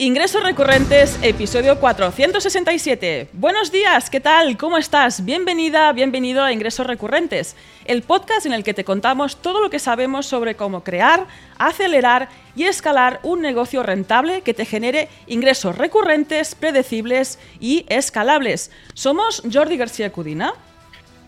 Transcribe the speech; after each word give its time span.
Ingresos 0.00 0.44
recurrentes, 0.44 1.18
episodio 1.22 1.80
467. 1.80 3.30
Buenos 3.32 3.72
días, 3.72 4.10
¿qué 4.10 4.20
tal? 4.20 4.56
¿Cómo 4.56 4.78
estás? 4.78 5.24
Bienvenida, 5.24 5.92
bienvenido 5.92 6.44
a 6.44 6.52
Ingresos 6.52 6.86
recurrentes, 6.86 7.56
el 7.84 8.02
podcast 8.02 8.46
en 8.46 8.52
el 8.52 8.62
que 8.62 8.74
te 8.74 8.84
contamos 8.84 9.38
todo 9.38 9.60
lo 9.60 9.70
que 9.70 9.80
sabemos 9.80 10.26
sobre 10.26 10.54
cómo 10.54 10.84
crear, 10.84 11.26
acelerar 11.58 12.28
y 12.54 12.62
escalar 12.62 13.18
un 13.24 13.42
negocio 13.42 13.82
rentable 13.82 14.42
que 14.42 14.54
te 14.54 14.66
genere 14.66 15.08
ingresos 15.26 15.76
recurrentes, 15.76 16.54
predecibles 16.54 17.40
y 17.58 17.84
escalables. 17.88 18.70
Somos 18.94 19.42
Jordi 19.52 19.78
García 19.78 20.12
Cudina. 20.12 20.52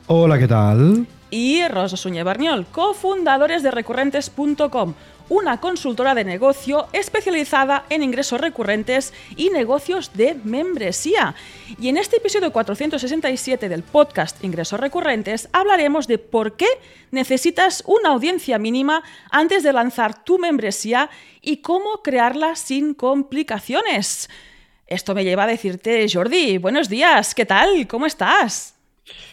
Hola, 0.06 0.38
¿qué 0.38 0.46
tal? 0.46 1.08
Y 1.28 1.66
Rosa 1.66 1.96
Suñé 1.96 2.22
Barniol, 2.22 2.66
cofundadores 2.66 3.64
de 3.64 3.72
recurrentes.com 3.72 4.94
una 5.30 5.60
consultora 5.60 6.14
de 6.14 6.24
negocio 6.24 6.88
especializada 6.92 7.86
en 7.88 8.02
ingresos 8.02 8.40
recurrentes 8.40 9.14
y 9.36 9.48
negocios 9.50 10.10
de 10.12 10.34
membresía. 10.34 11.34
Y 11.80 11.88
en 11.88 11.96
este 11.96 12.16
episodio 12.16 12.52
467 12.52 13.68
del 13.68 13.84
podcast 13.84 14.42
Ingresos 14.44 14.80
Recurrentes 14.80 15.48
hablaremos 15.52 16.08
de 16.08 16.18
por 16.18 16.56
qué 16.56 16.66
necesitas 17.12 17.82
una 17.86 18.10
audiencia 18.10 18.58
mínima 18.58 19.04
antes 19.30 19.62
de 19.62 19.72
lanzar 19.72 20.24
tu 20.24 20.38
membresía 20.38 21.08
y 21.40 21.58
cómo 21.58 22.02
crearla 22.02 22.56
sin 22.56 22.92
complicaciones. 22.92 24.28
Esto 24.88 25.14
me 25.14 25.22
lleva 25.22 25.44
a 25.44 25.46
decirte, 25.46 26.06
Jordi, 26.12 26.58
buenos 26.58 26.88
días, 26.88 27.36
¿qué 27.36 27.46
tal? 27.46 27.86
¿Cómo 27.86 28.06
estás? 28.06 28.79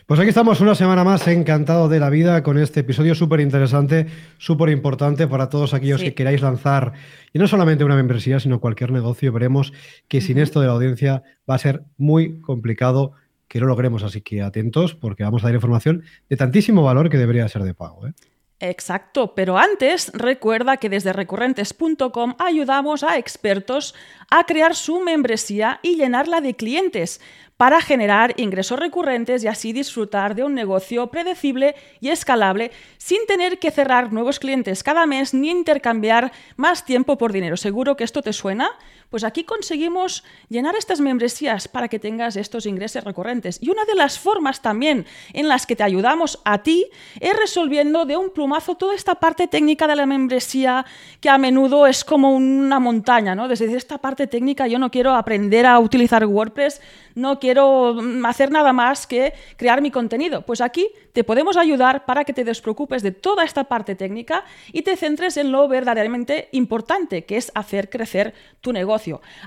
Pues 0.05 0.19
aquí 0.19 0.29
estamos 0.29 0.61
una 0.61 0.73
semana 0.73 1.03
más, 1.03 1.27
encantado 1.27 1.89
de 1.89 1.99
la 1.99 2.09
vida 2.09 2.41
con 2.43 2.57
este 2.57 2.79
episodio 2.79 3.13
súper 3.13 3.41
interesante, 3.41 4.07
súper 4.37 4.69
importante 4.69 5.27
para 5.27 5.49
todos 5.49 5.73
aquellos 5.73 6.01
que 6.01 6.13
queráis 6.13 6.41
lanzar, 6.41 6.93
y 7.33 7.39
no 7.39 7.47
solamente 7.47 7.83
una 7.83 7.95
membresía, 7.95 8.39
sino 8.39 8.61
cualquier 8.61 8.91
negocio. 8.91 9.33
Veremos 9.33 9.73
que 10.07 10.21
sin 10.21 10.37
esto 10.37 10.61
de 10.61 10.67
la 10.67 10.73
audiencia 10.73 11.23
va 11.49 11.55
a 11.55 11.59
ser 11.59 11.83
muy 11.97 12.39
complicado 12.39 13.13
que 13.47 13.59
lo 13.59 13.67
logremos, 13.67 14.03
así 14.03 14.21
que 14.21 14.41
atentos 14.41 14.95
porque 14.95 15.23
vamos 15.23 15.43
a 15.43 15.47
dar 15.47 15.55
información 15.55 16.03
de 16.29 16.37
tantísimo 16.37 16.83
valor 16.83 17.09
que 17.09 17.17
debería 17.17 17.47
ser 17.47 17.63
de 17.63 17.73
pago. 17.73 18.07
¿eh? 18.07 18.13
Exacto, 18.59 19.35
pero 19.35 19.59
antes 19.59 20.11
recuerda 20.13 20.77
que 20.77 20.89
desde 20.89 21.13
recurrentes.com 21.13 22.33
ayudamos 22.39 23.03
a 23.03 23.17
expertos 23.17 23.93
a 24.31 24.45
crear 24.45 24.73
su 24.73 24.99
membresía 24.99 25.79
y 25.83 25.95
llenarla 25.95 26.41
de 26.41 26.55
clientes 26.55 27.21
para 27.55 27.81
generar 27.81 28.33
ingresos 28.37 28.79
recurrentes 28.79 29.43
y 29.43 29.47
así 29.47 29.73
disfrutar 29.73 30.33
de 30.33 30.43
un 30.43 30.55
negocio 30.55 31.07
predecible 31.07 31.75
y 31.99 32.09
escalable 32.09 32.71
sin 32.97 33.25
tener 33.27 33.59
que 33.59 33.69
cerrar 33.69 34.11
nuevos 34.11 34.39
clientes 34.39 34.81
cada 34.81 35.05
mes 35.05 35.35
ni 35.35 35.51
intercambiar 35.51 36.31
más 36.55 36.83
tiempo 36.83 37.17
por 37.19 37.33
dinero. 37.33 37.57
¿Seguro 37.57 37.95
que 37.95 38.03
esto 38.03 38.23
te 38.23 38.33
suena? 38.33 38.71
Pues 39.09 39.23
aquí 39.23 39.45
conseguimos 39.45 40.25
llenar 40.49 40.75
estas 40.75 40.99
membresías 40.99 41.69
para 41.69 41.87
que 41.87 41.97
tengas 41.97 42.35
estos 42.35 42.65
ingresos 42.65 43.05
recurrentes. 43.05 43.57
Y 43.61 43.69
una 43.69 43.85
de 43.85 43.95
las 43.95 44.19
formas 44.19 44.61
también 44.61 45.05
en 45.31 45.47
las 45.47 45.65
que 45.65 45.77
te 45.77 45.83
ayudamos 45.83 46.39
a 46.43 46.61
ti 46.61 46.87
es 47.21 47.33
resolviendo 47.37 48.05
de 48.05 48.17
un 48.17 48.31
plumazo 48.31 48.75
toda 48.75 48.95
esta 48.95 49.15
parte 49.15 49.47
técnica 49.47 49.87
de 49.87 49.95
la 49.95 50.05
membresía 50.05 50.85
que 51.21 51.29
a 51.29 51.37
menudo 51.37 51.87
es 51.87 52.03
como 52.03 52.35
una 52.35 52.79
montaña, 52.79 53.33
¿no? 53.33 53.47
Desde 53.47 53.73
esta 53.77 53.97
parte 53.97 54.27
técnica 54.27 54.67
yo 54.67 54.77
no 54.77 54.91
quiero 54.91 55.15
aprender 55.15 55.65
a 55.65 55.79
utilizar 55.79 56.25
WordPress, 56.25 56.81
no 57.15 57.39
quiero 57.39 57.93
mm, 57.93 58.25
hacer 58.25 58.51
nada 58.51 58.73
más 58.73 59.07
que 59.07 59.33
crear 59.55 59.81
mi 59.81 59.89
contenido. 59.89 60.41
Pues 60.41 60.59
aquí 60.59 60.89
te 61.13 61.23
podemos 61.23 61.55
ayudar 61.55 62.05
para 62.05 62.25
que 62.25 62.33
te 62.33 62.43
despreocupes 62.43 63.03
de 63.03 63.11
toda 63.11 63.45
esta 63.45 63.63
parte 63.63 63.95
técnica 63.95 64.43
y 64.73 64.81
te 64.81 64.97
centres 64.97 65.37
en 65.37 65.51
lo 65.51 65.67
verdaderamente 65.69 66.49
importante, 66.51 67.23
que 67.23 67.37
es 67.37 67.51
hacer 67.55 67.89
crecer 67.89 68.33
tu 68.59 68.73
negocio. 68.73 68.96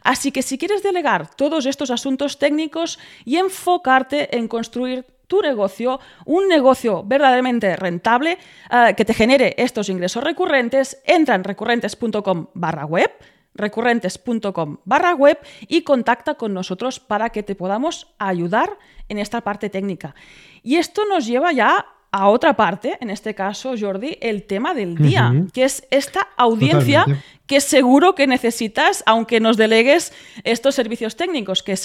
Así 0.03 0.33
que 0.33 0.43
si 0.43 0.59
quieres 0.59 0.83
delegar 0.83 1.35
todos 1.35 1.67
estos 1.67 1.91
asuntos 1.91 2.39
técnicos 2.39 2.99
y 3.25 3.37
enfocarte 3.37 4.37
en 4.37 4.49
construir 4.49 5.05
tu 5.27 5.41
negocio, 5.41 6.01
un 6.27 6.49
negocio 6.49 7.05
verdaderamente 7.05 7.77
rentable 7.77 8.39
eh, 8.71 8.95
que 8.97 9.05
te 9.05 9.15
genere 9.15 9.55
estos 9.59 9.89
ingresos 9.89 10.25
recurrentes, 10.25 11.01
entra 11.07 11.37
en 11.37 11.45
recurrentes.com 11.45 12.47
barra 12.55 12.85
web 12.85 13.11
recurrentes.com 13.55 14.79
barra 14.85 15.15
web 15.15 15.39
y 15.69 15.83
contacta 15.83 16.35
con 16.35 16.55
nosotros 16.55 17.01
para 17.01 17.31
que 17.31 17.43
te 17.43 17.55
podamos 17.55 18.09
ayudar 18.19 18.79
en 19.09 19.19
esta 19.19 19.41
parte 19.41 19.69
técnica. 19.69 20.15
Y 20.63 20.77
esto 20.77 21.03
nos 21.07 21.27
lleva 21.27 21.53
ya 21.53 21.87
a 22.13 22.29
otra 22.29 22.55
parte, 22.55 22.99
en 23.01 23.11
este 23.11 23.35
caso, 23.35 23.75
Jordi, 23.79 24.19
el 24.21 24.45
tema 24.45 24.75
del 24.75 24.97
día, 24.97 25.33
que 25.53 25.65
es 25.65 25.87
esta 25.91 26.29
audiencia 26.37 27.07
que 27.47 27.61
seguro 27.61 28.15
que 28.15 28.27
necesitas, 28.27 29.03
aunque 29.07 29.41
nos 29.41 29.57
delegues 29.57 30.13
estos 30.43 30.75
servicios 30.75 31.17
técnicos, 31.17 31.63
que 31.63 31.77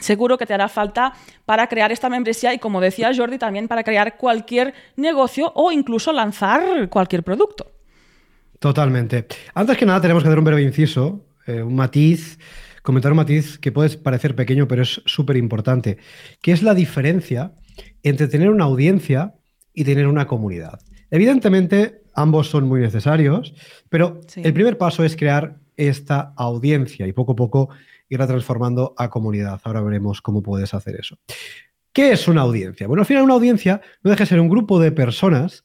seguro 0.00 0.38
que 0.38 0.46
te 0.46 0.54
hará 0.54 0.68
falta 0.68 1.12
para 1.44 1.66
crear 1.66 1.92
esta 1.92 2.08
membresía 2.08 2.54
y, 2.54 2.58
como 2.58 2.80
decía 2.80 3.12
Jordi, 3.14 3.38
también 3.38 3.68
para 3.68 3.84
crear 3.84 4.16
cualquier 4.16 4.74
negocio 4.96 5.52
o 5.54 5.72
incluso 5.72 6.12
lanzar 6.12 6.88
cualquier 6.88 7.22
producto. 7.22 7.70
Totalmente. 8.58 9.26
Antes 9.54 9.76
que 9.76 9.86
nada, 9.86 10.00
tenemos 10.00 10.22
que 10.22 10.28
hacer 10.28 10.38
un 10.38 10.44
breve 10.44 10.62
inciso, 10.62 11.26
eh, 11.46 11.62
un 11.62 11.74
matiz, 11.74 12.38
comentar 12.82 13.12
un 13.12 13.16
matiz 13.16 13.58
que 13.58 13.72
puede 13.72 13.96
parecer 13.98 14.34
pequeño, 14.34 14.66
pero 14.66 14.82
es 14.82 15.02
súper 15.04 15.36
importante, 15.36 15.98
que 16.40 16.52
es 16.52 16.62
la 16.62 16.74
diferencia 16.74 17.52
entre 18.02 18.28
tener 18.28 18.48
una 18.48 18.64
audiencia 18.64 19.34
y 19.76 19.84
tener 19.84 20.08
una 20.08 20.26
comunidad. 20.26 20.80
Evidentemente, 21.10 22.02
ambos 22.14 22.48
son 22.48 22.66
muy 22.66 22.80
necesarios, 22.80 23.54
pero 23.88 24.20
el 24.34 24.52
primer 24.52 24.78
paso 24.78 25.04
es 25.04 25.14
crear 25.14 25.58
esta 25.76 26.32
audiencia 26.34 27.06
y 27.06 27.12
poco 27.12 27.32
a 27.32 27.36
poco 27.36 27.68
irla 28.08 28.26
transformando 28.26 28.94
a 28.96 29.10
comunidad. 29.10 29.60
Ahora 29.62 29.82
veremos 29.82 30.22
cómo 30.22 30.42
puedes 30.42 30.72
hacer 30.72 30.96
eso. 30.98 31.18
¿Qué 31.92 32.12
es 32.12 32.26
una 32.26 32.40
audiencia? 32.40 32.86
Bueno, 32.86 33.02
al 33.02 33.06
final 33.06 33.22
una 33.22 33.34
audiencia 33.34 33.82
no 34.02 34.10
deja 34.10 34.24
de 34.24 34.28
ser 34.28 34.40
un 34.40 34.48
grupo 34.48 34.80
de 34.80 34.92
personas 34.92 35.64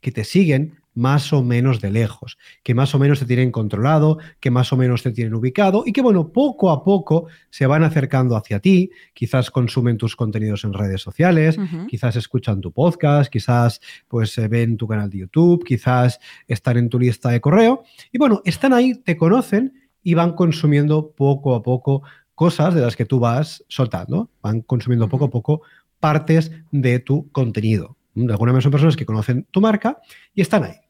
que 0.00 0.12
te 0.12 0.24
siguen 0.24 0.78
más 0.96 1.32
o 1.34 1.44
menos 1.44 1.80
de 1.80 1.90
lejos, 1.90 2.38
que 2.64 2.74
más 2.74 2.94
o 2.94 2.98
menos 2.98 3.20
te 3.20 3.26
tienen 3.26 3.52
controlado, 3.52 4.18
que 4.40 4.50
más 4.50 4.72
o 4.72 4.76
menos 4.76 5.02
te 5.02 5.12
tienen 5.12 5.34
ubicado 5.34 5.84
y 5.86 5.92
que, 5.92 6.00
bueno, 6.00 6.32
poco 6.32 6.70
a 6.70 6.82
poco 6.82 7.26
se 7.50 7.66
van 7.66 7.84
acercando 7.84 8.34
hacia 8.34 8.60
ti, 8.60 8.90
quizás 9.12 9.50
consumen 9.50 9.98
tus 9.98 10.16
contenidos 10.16 10.64
en 10.64 10.72
redes 10.72 11.02
sociales, 11.02 11.58
quizás 11.88 12.16
escuchan 12.16 12.62
tu 12.62 12.72
podcast, 12.72 13.30
quizás 13.30 13.80
pues 14.08 14.36
ven 14.48 14.78
tu 14.78 14.88
canal 14.88 15.10
de 15.10 15.18
YouTube, 15.18 15.64
quizás 15.64 16.18
están 16.48 16.78
en 16.78 16.88
tu 16.88 16.98
lista 16.98 17.28
de 17.28 17.42
correo 17.42 17.84
y, 18.10 18.16
bueno, 18.16 18.40
están 18.46 18.72
ahí, 18.72 18.94
te 18.94 19.18
conocen 19.18 19.74
y 20.02 20.14
van 20.14 20.32
consumiendo 20.32 21.10
poco 21.10 21.54
a 21.54 21.62
poco 21.62 22.02
cosas 22.34 22.74
de 22.74 22.80
las 22.80 22.96
que 22.96 23.04
tú 23.04 23.20
vas 23.20 23.62
soltando, 23.68 24.30
van 24.40 24.62
consumiendo 24.62 25.10
poco 25.10 25.26
a 25.26 25.30
poco 25.30 25.60
partes 26.00 26.52
de 26.70 27.00
tu 27.00 27.30
contenido. 27.32 27.98
De 28.14 28.32
alguna 28.32 28.52
manera 28.52 28.62
son 28.62 28.72
personas 28.72 28.96
que 28.96 29.04
conocen 29.04 29.46
tu 29.50 29.60
marca 29.60 29.98
y 30.34 30.40
están 30.40 30.64
ahí 30.64 30.85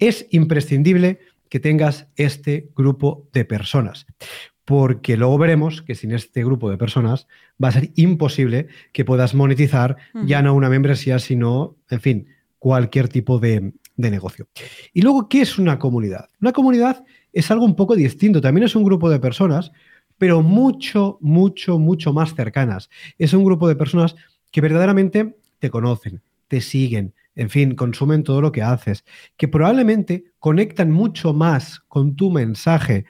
es 0.00 0.26
imprescindible 0.30 1.20
que 1.48 1.60
tengas 1.60 2.08
este 2.16 2.70
grupo 2.74 3.28
de 3.32 3.44
personas, 3.44 4.06
porque 4.64 5.16
luego 5.16 5.36
veremos 5.36 5.82
que 5.82 5.94
sin 5.94 6.12
este 6.12 6.44
grupo 6.44 6.70
de 6.70 6.78
personas 6.78 7.26
va 7.62 7.68
a 7.68 7.72
ser 7.72 7.90
imposible 7.96 8.68
que 8.92 9.04
puedas 9.04 9.34
monetizar 9.34 9.96
ya 10.24 10.42
no 10.42 10.54
una 10.54 10.68
membresía, 10.68 11.18
sino, 11.18 11.76
en 11.90 12.00
fin, 12.00 12.26
cualquier 12.58 13.08
tipo 13.08 13.38
de, 13.38 13.72
negocio. 13.96 14.48
Y 14.94 15.02
luego, 15.02 15.28
¿qué 15.28 15.42
es 15.42 15.58
una 15.58 15.78
comunidad? 15.78 16.30
Una 16.40 16.52
comunidad 16.52 17.04
es 17.34 17.50
algo 17.50 17.66
un 17.66 17.76
poco 17.76 17.94
distinto, 17.96 18.40
también 18.40 18.64
es 18.64 18.74
un 18.74 18.84
grupo 18.84 19.10
de 19.10 19.20
personas, 19.20 19.72
pero 20.16 20.40
mucho, 20.40 21.18
mucho, 21.20 21.78
mucho 21.78 22.14
más 22.14 22.34
cercanas. 22.34 22.88
Es 23.18 23.34
un 23.34 23.44
grupo 23.44 23.68
de 23.68 23.76
personas 23.76 24.14
que 24.50 24.62
verdaderamente 24.62 25.36
te 25.58 25.68
conocen, 25.68 26.22
te 26.48 26.62
siguen, 26.62 27.12
en 27.34 27.50
fin, 27.50 27.74
consumen 27.74 28.22
todo 28.22 28.40
lo 28.40 28.52
que 28.52 28.62
haces, 28.62 29.04
que 29.36 29.48
probablemente 29.48 30.24
conectan 30.38 30.90
mucho 30.90 31.32
más 31.32 31.80
con 31.88 32.16
tu 32.16 32.30
mensaje 32.30 33.04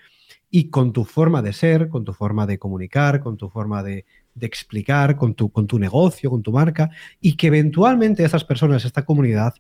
y 0.51 0.69
con 0.71 0.93
tu 0.93 1.05
forma 1.05 1.43
de 1.43 1.53
ser, 1.53 1.89
con 1.89 2.05
tu 2.05 2.13
forma 2.13 2.47
de 2.47 2.59
comunicar, 2.59 3.21
con 3.21 3.37
tu 3.37 3.49
forma 3.49 3.83
de, 3.83 4.05
explicar, 4.41 5.17
con 5.17 5.35
tu, 5.35 5.51
con 5.51 5.67
tu 5.67 5.79
negocio, 5.79 6.31
con 6.31 6.43
tu 6.43 6.53
marca, 6.53 6.91
y 7.21 7.37
que 7.37 7.49
eventualmente 7.49 8.25
esas 8.25 8.45
personas, 8.45 8.85
esta 8.85 9.05
comunidad, 9.05 9.55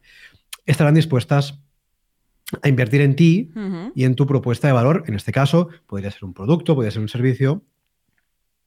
estarán 0.67 0.95
dispuestas 0.95 1.61
a 2.63 2.69
invertir 2.69 3.01
en 3.03 3.15
ti 3.15 3.53
y 3.95 4.05
en 4.05 4.17
tu 4.17 4.27
propuesta 4.27 4.67
de 4.67 4.73
valor. 4.73 5.05
En 5.07 5.15
este 5.15 5.33
caso, 5.33 5.69
podría 5.87 6.11
ser 6.11 6.25
un 6.25 6.35
producto, 6.35 6.75
podría 6.75 6.91
ser 6.91 7.03
un 7.03 7.09
servicio, 7.09 7.63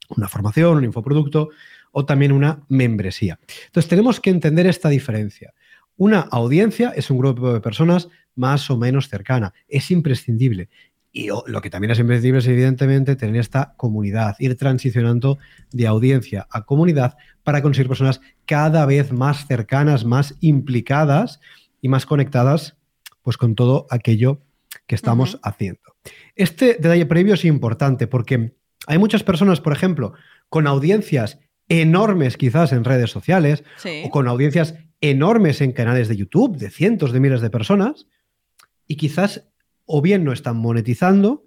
una 0.10 0.30
formación, 0.30 0.78
un 0.78 0.86
infoproducto 0.86 1.50
o 1.92 2.06
también 2.06 2.32
una 2.32 2.64
membresía. 2.70 3.40
Entonces, 3.66 3.90
tenemos 3.90 4.20
que 4.20 4.30
entender 4.30 4.68
esta 4.68 4.90
diferencia. 4.90 5.54
Una 5.98 6.22
audiencia 6.22 6.94
es 6.96 7.10
un 7.10 7.20
grupo 7.20 7.54
de 7.54 7.62
personas 7.62 8.10
más 8.36 8.70
o 8.70 8.78
menos 8.78 9.10
cercana, 9.10 9.54
es 9.68 9.92
imprescindible. 9.92 10.70
Y 11.12 11.28
lo 11.28 11.62
que 11.62 11.70
también 11.70 11.92
es 11.92 12.00
imprescindible 12.00 12.40
es, 12.40 12.48
evidentemente, 12.48 13.16
tener 13.16 13.36
esta 13.36 13.76
comunidad, 13.78 14.36
ir 14.40 14.58
transicionando 14.58 15.38
de 15.72 15.86
audiencia 15.86 16.48
a 16.50 16.66
comunidad 16.66 17.16
para 17.44 17.62
conseguir 17.62 17.88
personas 17.88 18.20
cada 18.48 18.88
vez 18.88 19.12
más 19.12 19.46
cercanas, 19.46 20.06
más 20.06 20.36
implicadas 20.40 21.40
y 21.82 21.88
más 21.88 22.08
conectadas 22.08 22.78
pues, 23.22 23.38
con 23.38 23.54
todo 23.54 23.86
aquello 23.92 24.42
que 24.88 24.96
estamos 24.96 25.40
haciendo. 25.44 25.82
Este 26.36 26.78
detalle 26.80 27.06
previo 27.06 27.36
es 27.36 27.46
importante 27.46 28.08
porque 28.08 28.56
hay 28.88 28.98
muchas 28.98 29.24
personas, 29.24 29.62
por 29.62 29.74
ejemplo, 29.74 30.14
con 30.50 30.66
audiencias 30.66 31.40
enormes 31.82 32.38
quizás 32.38 32.72
en 32.72 32.84
redes 32.84 33.10
sociales 33.10 33.64
o 34.06 34.10
con 34.10 34.28
audiencias 34.28 34.76
enormes 35.02 35.60
en 35.62 35.72
canales 35.72 36.08
de 36.08 36.16
YouTube 36.16 36.58
de 36.58 36.70
cientos 36.70 37.12
de 37.12 37.20
miles 37.20 37.42
de 37.42 37.50
personas 37.50 38.06
y 38.88 38.96
quizás 38.96 39.50
o 39.86 40.02
bien 40.02 40.24
no 40.24 40.34
están 40.34 40.58
monetizando 40.58 41.46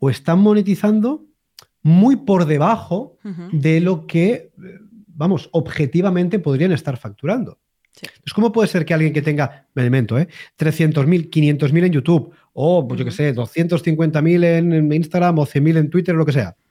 o 0.00 0.10
están 0.10 0.40
monetizando 0.40 1.24
muy 1.82 2.16
por 2.16 2.46
debajo 2.46 3.18
de 3.52 3.80
lo 3.80 4.06
que, 4.06 4.50
vamos, 5.06 5.48
objetivamente 5.52 6.38
podrían 6.40 6.72
estar 6.72 6.96
facturando. 6.96 7.58
¿cómo 8.34 8.52
puede 8.52 8.68
ser 8.68 8.84
que 8.84 8.94
alguien 8.94 9.12
que 9.12 9.22
tenga, 9.22 9.66
me 9.74 9.82
elemento, 9.82 10.18
¿eh? 10.18 10.28
300.000, 10.58 11.30
500.000 11.30 11.84
en 11.86 11.92
YouTube, 11.92 12.32
o, 12.52 12.86
pues 12.86 12.98
yo 12.98 13.04
qué 13.04 13.10
sé, 13.10 13.34
250.000 13.34 14.44
en 14.44 14.92
Instagram 14.92 15.38
o 15.38 15.46
100.000 15.46 15.78
en 15.78 15.90
Twitter, 15.90 16.14
o 16.14 16.18
lo 16.18 16.26
que 16.26 16.32
sea, 16.32 16.50
eh, 16.50 16.67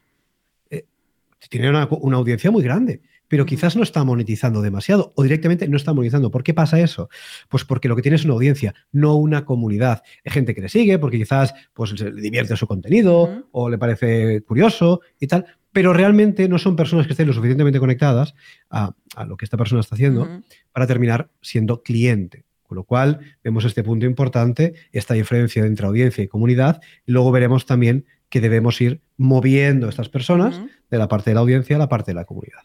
tiene 1.50 1.70
una, 1.70 1.88
una, 1.92 2.18
audiencia 2.18 2.52
muy 2.52 2.64
grande, 2.64 3.02
pero 3.28 3.46
quizás 3.46 3.76
no 3.76 3.84
está 3.84 4.04
monetizando 4.04 4.62
demasiado 4.62 5.14
o 5.16 5.24
directamente 5.24 5.68
no 5.68 5.78
está 5.78 5.94
monetizando. 5.94 6.32
¿Por 6.32 6.44
qué 6.44 6.54
pasa 6.54 6.80
eso? 6.80 7.10
Pues 7.50 7.66
porque 7.66 7.88
lo 7.88 7.96
que 7.96 8.02
tiene 8.02 8.16
es 8.16 8.26
una 8.26 8.34
audiencia, 8.34 8.74
no 8.92 9.16
una 9.16 9.46
comunidad. 9.46 10.02
Hay 10.26 10.32
gente 10.32 10.56
que 10.56 10.62
le 10.62 10.70
sigue 10.70 11.00
porque 11.00 11.18
quizás 11.18 11.54
pues, 11.74 12.00
le 12.00 12.22
divierte 12.22 12.56
su 12.56 12.68
contenido 12.68 13.48
o 13.52 13.70
le 13.70 13.78
parece 13.78 14.42
curioso 14.42 15.02
y 15.20 15.28
tal, 15.28 15.46
pero 15.72 15.94
realmente 15.94 16.50
no 16.50 16.58
son 16.58 16.76
personas 16.76 17.06
que 17.06 17.14
estén 17.14 17.28
lo 17.28 17.34
suficientemente 17.34 17.80
conectadas 17.80 18.34
a, 18.70 18.96
lo 19.28 19.38
que 19.38 19.46
esta 19.46 19.58
persona 19.58 19.82
está 19.82 19.96
haciendo 19.96 20.42
para 20.72 20.88
terminar 20.88 21.30
siendo 21.42 21.84
cliente. 21.84 22.46
Con 22.64 22.76
lo 22.76 22.84
cual, 22.84 23.20
vemos 23.44 23.64
este 23.64 23.82
punto 23.82 24.06
importante, 24.06 24.74
esta 24.92 25.14
diferencia 25.14 25.66
entre 25.66 25.88
audiencia 25.88 26.22
y 26.22 26.28
comunidad, 26.28 26.82
y 27.06 27.14
luego 27.14 27.32
veremos 27.32 27.66
también 27.66 28.06
que 28.30 28.42
debemos 28.42 28.80
ir 28.82 29.02
moviendo 29.18 29.88
a 29.88 29.90
estas 29.90 30.10
personas 30.10 30.62
de 30.90 30.98
la 30.98 31.08
parte 31.08 31.32
de 31.32 31.36
la 31.36 31.42
audiencia 31.42 31.76
a 31.76 31.80
la 31.80 31.90
parte 31.90 32.12
de 32.12 32.16
la 32.16 32.26
comunidad 32.26 32.62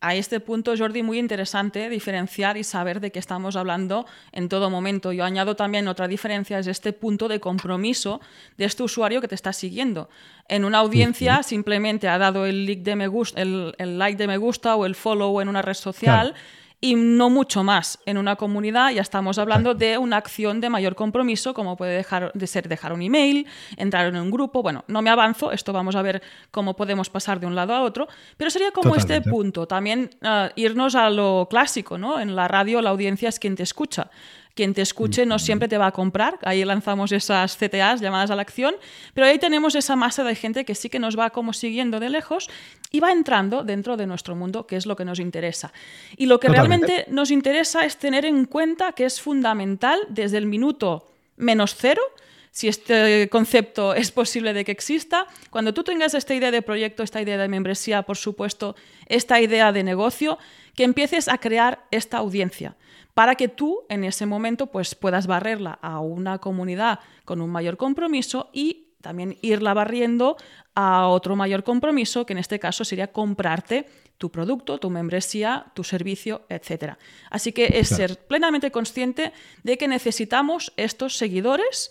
a 0.00 0.14
este 0.14 0.38
punto, 0.40 0.74
Jordi, 0.76 1.02
muy 1.02 1.18
interesante 1.18 1.88
diferenciar 1.88 2.56
y 2.56 2.64
saber 2.64 3.00
de 3.00 3.10
qué 3.10 3.18
estamos 3.18 3.56
hablando 3.56 4.06
en 4.32 4.48
todo 4.48 4.70
momento. 4.70 5.12
Yo 5.12 5.24
añado 5.24 5.56
también 5.56 5.88
otra 5.88 6.06
diferencia, 6.06 6.58
es 6.58 6.68
este 6.68 6.92
punto 6.92 7.26
de 7.28 7.40
compromiso 7.40 8.20
de 8.56 8.64
este 8.64 8.84
usuario 8.84 9.20
que 9.20 9.28
te 9.28 9.34
está 9.34 9.52
siguiendo. 9.52 10.08
En 10.48 10.64
una 10.64 10.78
audiencia 10.78 11.42
simplemente 11.42 12.08
ha 12.08 12.18
dado 12.18 12.46
el, 12.46 12.66
like 12.66 12.82
de 12.82 12.96
me 12.96 13.08
gusta, 13.08 13.42
el, 13.42 13.74
like 13.98 14.16
de 14.16 14.28
me 14.28 14.36
gusta 14.36 14.76
o 14.76 14.86
el 14.86 14.94
follow 14.94 15.40
en 15.40 15.48
una 15.48 15.62
red 15.62 15.74
social 15.74 16.34
y 16.80 16.94
no 16.94 17.28
mucho 17.28 17.64
más. 17.64 17.98
En 18.06 18.18
una 18.18 18.36
comunidad 18.36 18.90
ya 18.90 19.02
estamos 19.02 19.38
hablando 19.38 19.74
de 19.74 19.98
una 19.98 20.16
acción 20.16 20.60
de 20.60 20.70
mayor 20.70 20.94
compromiso, 20.94 21.54
como 21.54 21.76
puede 21.76 21.96
dejar, 21.96 22.32
de 22.34 22.46
ser 22.46 22.68
dejar 22.68 22.92
un 22.92 23.02
email, 23.02 23.46
entrar 23.76 24.06
en 24.06 24.16
un 24.16 24.30
grupo. 24.30 24.62
Bueno, 24.62 24.84
no 24.86 25.02
me 25.02 25.10
avanzo, 25.10 25.50
esto 25.50 25.72
vamos 25.72 25.96
a 25.96 26.02
ver 26.02 26.22
cómo 26.50 26.76
podemos 26.76 27.10
pasar 27.10 27.40
de 27.40 27.46
un 27.46 27.54
lado 27.54 27.74
a 27.74 27.82
otro, 27.82 28.06
pero 28.36 28.50
sería 28.50 28.70
como 28.70 28.94
este 28.94 29.20
punto, 29.22 29.66
también 29.66 30.10
ah, 30.22 30.50
irnos 30.54 30.94
a 30.94 31.10
lo 31.10 31.48
clásico, 31.50 31.98
¿no? 31.98 32.20
En 32.20 32.36
la 32.36 32.46
radio 32.46 32.80
la 32.80 32.90
audiencia 32.90 33.28
es 33.28 33.38
quien 33.38 33.56
te 33.56 33.64
escucha 33.64 34.10
quien 34.58 34.74
te 34.74 34.82
escuche 34.82 35.24
no 35.24 35.38
siempre 35.38 35.68
te 35.68 35.78
va 35.78 35.86
a 35.86 35.92
comprar. 35.92 36.36
Ahí 36.42 36.64
lanzamos 36.64 37.12
esas 37.12 37.56
CTAs 37.56 38.00
llamadas 38.00 38.32
a 38.32 38.34
la 38.34 38.42
acción, 38.42 38.74
pero 39.14 39.28
ahí 39.28 39.38
tenemos 39.38 39.76
esa 39.76 39.94
masa 39.94 40.24
de 40.24 40.34
gente 40.34 40.64
que 40.64 40.74
sí 40.74 40.90
que 40.90 40.98
nos 40.98 41.16
va 41.16 41.30
como 41.30 41.52
siguiendo 41.52 42.00
de 42.00 42.10
lejos 42.10 42.50
y 42.90 42.98
va 42.98 43.12
entrando 43.12 43.62
dentro 43.62 43.96
de 43.96 44.08
nuestro 44.08 44.34
mundo, 44.34 44.66
que 44.66 44.74
es 44.74 44.84
lo 44.84 44.96
que 44.96 45.04
nos 45.04 45.20
interesa. 45.20 45.72
Y 46.16 46.26
lo 46.26 46.40
que 46.40 46.48
realmente 46.48 47.06
nos 47.08 47.30
interesa 47.30 47.84
es 47.84 47.98
tener 47.98 48.24
en 48.24 48.46
cuenta 48.46 48.90
que 48.94 49.04
es 49.04 49.20
fundamental 49.20 50.00
desde 50.08 50.38
el 50.38 50.46
minuto 50.46 51.06
menos 51.36 51.76
cero, 51.76 52.02
si 52.50 52.66
este 52.66 53.28
concepto 53.28 53.94
es 53.94 54.10
posible 54.10 54.54
de 54.54 54.64
que 54.64 54.72
exista. 54.72 55.28
Cuando 55.50 55.72
tú 55.72 55.84
tengas 55.84 56.14
esta 56.14 56.34
idea 56.34 56.50
de 56.50 56.62
proyecto, 56.62 57.04
esta 57.04 57.22
idea 57.22 57.38
de 57.38 57.46
membresía, 57.46 58.02
por 58.02 58.16
supuesto, 58.16 58.74
esta 59.06 59.40
idea 59.40 59.70
de 59.70 59.84
negocio, 59.84 60.36
que 60.74 60.82
empieces 60.82 61.28
a 61.28 61.38
crear 61.38 61.84
esta 61.92 62.16
audiencia 62.16 62.74
para 63.18 63.34
que 63.34 63.48
tú 63.48 63.80
en 63.88 64.04
ese 64.04 64.26
momento 64.26 64.68
pues, 64.68 64.94
puedas 64.94 65.26
barrerla 65.26 65.76
a 65.82 65.98
una 65.98 66.38
comunidad 66.38 67.00
con 67.24 67.40
un 67.40 67.50
mayor 67.50 67.76
compromiso 67.76 68.48
y 68.52 68.94
también 69.00 69.38
irla 69.42 69.74
barriendo 69.74 70.36
a 70.76 71.08
otro 71.08 71.34
mayor 71.34 71.64
compromiso, 71.64 72.24
que 72.24 72.34
en 72.34 72.38
este 72.38 72.60
caso 72.60 72.84
sería 72.84 73.10
comprarte 73.10 73.88
tu 74.18 74.30
producto, 74.30 74.78
tu 74.78 74.88
membresía, 74.88 75.66
tu 75.74 75.82
servicio, 75.82 76.46
etc. 76.48 76.92
Así 77.28 77.50
que 77.50 77.80
es 77.80 77.88
ser 77.88 78.24
plenamente 78.28 78.70
consciente 78.70 79.32
de 79.64 79.76
que 79.76 79.88
necesitamos 79.88 80.72
estos 80.76 81.16
seguidores 81.16 81.90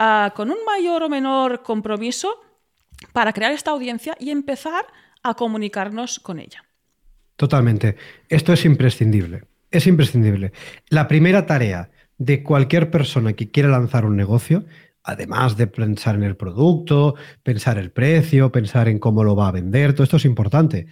ah, 0.00 0.32
con 0.34 0.50
un 0.50 0.58
mayor 0.66 1.04
o 1.04 1.08
menor 1.08 1.62
compromiso 1.62 2.42
para 3.12 3.32
crear 3.32 3.52
esta 3.52 3.70
audiencia 3.70 4.16
y 4.18 4.30
empezar 4.30 4.84
a 5.22 5.34
comunicarnos 5.34 6.18
con 6.18 6.40
ella. 6.40 6.64
Totalmente. 7.36 7.94
Esto 8.28 8.52
es 8.52 8.64
imprescindible 8.64 9.53
es 9.74 9.86
imprescindible. 9.88 10.52
La 10.88 11.08
primera 11.08 11.46
tarea 11.46 11.90
de 12.16 12.42
cualquier 12.42 12.90
persona 12.90 13.32
que 13.32 13.50
quiera 13.50 13.68
lanzar 13.68 14.04
un 14.04 14.16
negocio, 14.16 14.64
además 15.02 15.56
de 15.56 15.66
pensar 15.66 16.14
en 16.14 16.22
el 16.22 16.36
producto, 16.36 17.16
pensar 17.42 17.76
el 17.78 17.90
precio, 17.90 18.52
pensar 18.52 18.88
en 18.88 19.00
cómo 19.00 19.24
lo 19.24 19.34
va 19.34 19.48
a 19.48 19.52
vender, 19.52 19.92
todo 19.92 20.04
esto 20.04 20.16
es 20.16 20.24
importante. 20.24 20.86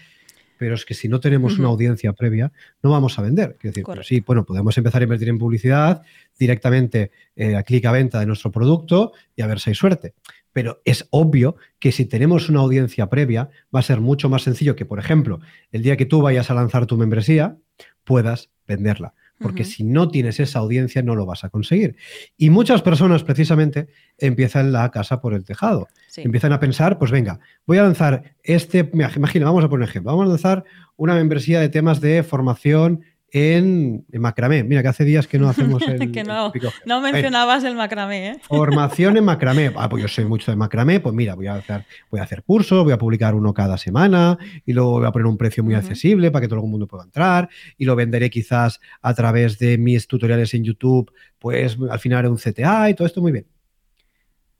Pero 0.58 0.74
es 0.74 0.84
que 0.84 0.94
si 0.94 1.08
no 1.08 1.18
tenemos 1.18 1.58
una 1.58 1.68
audiencia 1.68 2.12
previa, 2.12 2.52
no 2.82 2.90
vamos 2.90 3.18
a 3.18 3.22
vender. 3.22 3.56
Quiero 3.58 3.72
decir, 3.74 4.04
sí, 4.04 4.20
bueno, 4.20 4.44
podemos 4.44 4.76
empezar 4.78 5.00
a 5.00 5.04
invertir 5.04 5.28
en 5.28 5.38
publicidad 5.38 6.02
directamente 6.38 7.10
eh, 7.34 7.56
a 7.56 7.64
clic 7.64 7.84
a 7.86 7.92
venta 7.92 8.20
de 8.20 8.26
nuestro 8.26 8.52
producto 8.52 9.12
y 9.34 9.42
a 9.42 9.46
ver 9.48 9.58
si 9.58 9.70
hay 9.70 9.74
suerte. 9.74 10.14
Pero 10.52 10.80
es 10.84 11.08
obvio 11.10 11.56
que 11.80 11.90
si 11.90 12.04
tenemos 12.04 12.48
una 12.48 12.60
audiencia 12.60 13.08
previa, 13.08 13.50
va 13.74 13.80
a 13.80 13.82
ser 13.82 14.00
mucho 14.00 14.28
más 14.28 14.42
sencillo 14.42 14.76
que, 14.76 14.84
por 14.84 15.00
ejemplo, 15.00 15.40
el 15.72 15.82
día 15.82 15.96
que 15.96 16.06
tú 16.06 16.22
vayas 16.22 16.50
a 16.50 16.54
lanzar 16.54 16.86
tu 16.86 16.96
membresía, 16.96 17.56
puedas 18.04 18.51
venderla. 18.66 19.14
Porque 19.38 19.64
si 19.64 19.82
no 19.82 20.08
tienes 20.08 20.38
esa 20.38 20.60
audiencia, 20.60 21.02
no 21.02 21.16
lo 21.16 21.26
vas 21.26 21.42
a 21.42 21.48
conseguir. 21.48 21.96
Y 22.36 22.50
muchas 22.50 22.80
personas, 22.80 23.24
precisamente, 23.24 23.88
empiezan 24.16 24.70
la 24.70 24.88
casa 24.92 25.20
por 25.20 25.34
el 25.34 25.44
tejado. 25.44 25.88
Empiezan 26.16 26.52
a 26.52 26.60
pensar, 26.60 26.96
pues 26.96 27.10
venga, 27.10 27.40
voy 27.66 27.78
a 27.78 27.82
lanzar 27.82 28.36
este, 28.44 28.88
imagina, 28.92 29.46
vamos 29.46 29.64
a 29.64 29.68
poner 29.68 29.88
ejemplo, 29.88 30.12
vamos 30.12 30.26
a 30.26 30.28
lanzar 30.28 30.64
una 30.96 31.14
membresía 31.14 31.58
de 31.58 31.68
temas 31.68 32.00
de 32.00 32.22
formación 32.22 33.02
en, 33.32 34.04
macramé. 34.12 34.62
Mira, 34.62 34.82
que 34.82 34.88
hace 34.88 35.04
días 35.04 35.26
que 35.26 35.38
no 35.38 35.48
hacemos 35.48 35.82
el. 35.88 36.12
que 36.12 36.22
no, 36.22 36.52
no 36.84 37.00
mencionabas 37.00 37.64
el 37.64 37.74
macramé, 37.74 38.28
¿eh? 38.28 38.40
Formación 38.48 39.16
en 39.16 39.24
macramé. 39.24 39.72
Ah, 39.74 39.88
pues 39.88 40.02
yo 40.02 40.08
soy 40.08 40.26
mucho 40.26 40.52
de 40.52 40.56
macramé. 40.56 41.00
Pues 41.00 41.14
mira, 41.14 41.34
voy 41.34 41.46
a 41.46 41.54
hacer, 41.54 41.86
voy 42.10 42.20
a 42.20 42.24
hacer 42.24 42.42
cursos, 42.42 42.84
voy 42.84 42.92
a 42.92 42.98
publicar 42.98 43.34
uno 43.34 43.54
cada 43.54 43.78
semana 43.78 44.38
y 44.66 44.74
luego 44.74 44.98
voy 44.98 45.06
a 45.06 45.12
poner 45.12 45.26
un 45.26 45.38
precio 45.38 45.64
muy 45.64 45.74
accesible 45.74 46.30
para 46.30 46.42
que 46.42 46.48
todo 46.48 46.60
el 46.60 46.66
mundo 46.66 46.86
pueda 46.86 47.04
entrar 47.04 47.48
y 47.78 47.86
lo 47.86 47.96
venderé 47.96 48.28
quizás 48.28 48.80
a 49.00 49.14
través 49.14 49.58
de 49.58 49.78
mis 49.78 50.06
tutoriales 50.06 50.52
en 50.52 50.64
YouTube, 50.64 51.10
pues 51.38 51.78
al 51.90 51.98
final 51.98 52.26
un 52.26 52.36
CTA 52.36 52.90
y 52.90 52.94
todo 52.94 53.06
esto 53.06 53.22
muy 53.22 53.32
bien. 53.32 53.46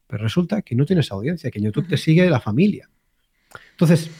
Pero 0.06 0.22
resulta 0.22 0.62
que 0.62 0.74
no 0.74 0.86
tienes 0.86 1.12
audiencia, 1.12 1.50
que 1.50 1.58
en 1.58 1.66
YouTube 1.66 1.88
te 1.88 1.98
sigue 1.98 2.28
la 2.30 2.40
familia. 2.40 2.88
Entonces, 3.72 4.10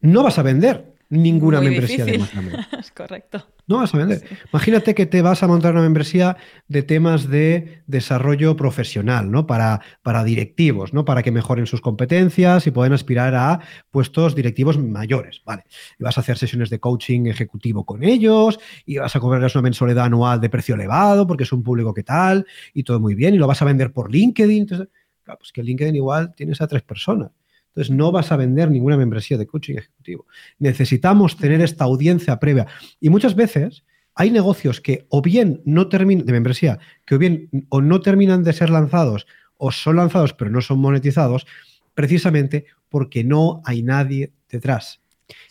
no 0.00 0.24
vas 0.24 0.38
a 0.38 0.42
vender 0.42 0.89
ninguna 1.10 1.60
membresía 1.60 2.04
de 2.04 2.18
macramé. 2.18 2.52
es 2.78 2.90
correcto. 2.92 3.44
No 3.66 3.78
vas 3.78 3.94
a 3.94 3.98
vender. 3.98 4.22
Imagínate 4.52 4.94
que 4.94 5.06
te 5.06 5.22
vas 5.22 5.42
a 5.42 5.46
montar 5.46 5.72
una 5.72 5.82
membresía 5.82 6.36
de 6.66 6.82
temas 6.82 7.28
de 7.28 7.82
desarrollo 7.86 8.56
profesional, 8.56 9.30
¿no? 9.30 9.46
Para, 9.46 9.80
para 10.02 10.24
directivos, 10.24 10.92
¿no? 10.92 11.04
Para 11.04 11.22
que 11.22 11.30
mejoren 11.30 11.66
sus 11.66 11.80
competencias 11.80 12.66
y 12.66 12.70
puedan 12.70 12.92
aspirar 12.92 13.34
a 13.34 13.60
puestos 13.90 14.34
directivos 14.34 14.78
mayores, 14.78 15.42
¿vale? 15.44 15.64
Y 15.98 16.02
vas 16.02 16.16
a 16.16 16.22
hacer 16.22 16.38
sesiones 16.38 16.70
de 16.70 16.80
coaching 16.80 17.26
ejecutivo 17.26 17.84
con 17.84 18.02
ellos 18.02 18.58
y 18.86 18.98
vas 18.98 19.14
a 19.14 19.20
cobrarles 19.20 19.54
una 19.54 19.62
mensualidad 19.62 20.06
anual 20.06 20.40
de 20.40 20.48
precio 20.48 20.74
elevado 20.74 21.26
porque 21.26 21.44
es 21.44 21.52
un 21.52 21.62
público 21.62 21.92
que 21.92 22.02
tal 22.02 22.46
y 22.72 22.82
todo 22.82 22.98
muy 22.98 23.14
bien 23.14 23.34
y 23.34 23.38
lo 23.38 23.46
vas 23.46 23.62
a 23.62 23.64
vender 23.64 23.92
por 23.92 24.10
LinkedIn. 24.10 24.62
Entonces, 24.62 24.88
claro, 25.22 25.38
pues 25.38 25.52
que 25.52 25.62
LinkedIn 25.62 25.96
igual 25.96 26.34
tienes 26.34 26.60
a 26.60 26.66
tres 26.66 26.82
personas. 26.82 27.30
Entonces 27.70 27.94
no 27.94 28.12
vas 28.12 28.32
a 28.32 28.36
vender 28.36 28.70
ninguna 28.70 28.96
membresía 28.96 29.38
de 29.38 29.46
coaching 29.46 29.76
ejecutivo. 29.76 30.26
Necesitamos 30.58 31.36
tener 31.36 31.60
esta 31.60 31.84
audiencia 31.84 32.38
previa. 32.38 32.66
Y 33.00 33.10
muchas 33.10 33.34
veces 33.34 33.84
hay 34.14 34.30
negocios 34.30 34.80
que 34.80 35.06
o 35.08 35.22
bien 35.22 35.62
no 35.64 35.88
terminan 35.88 36.26
de 36.26 36.32
membresía, 36.32 36.78
que 37.06 37.14
o 37.14 37.18
bien 37.18 37.48
o 37.68 37.80
no 37.80 38.00
terminan 38.00 38.42
de 38.42 38.52
ser 38.52 38.70
lanzados 38.70 39.26
o 39.56 39.70
son 39.70 39.96
lanzados 39.96 40.32
pero 40.34 40.50
no 40.50 40.60
son 40.60 40.80
monetizados, 40.80 41.46
precisamente 41.94 42.66
porque 42.88 43.22
no 43.24 43.62
hay 43.64 43.82
nadie 43.82 44.32
detrás. 44.48 45.00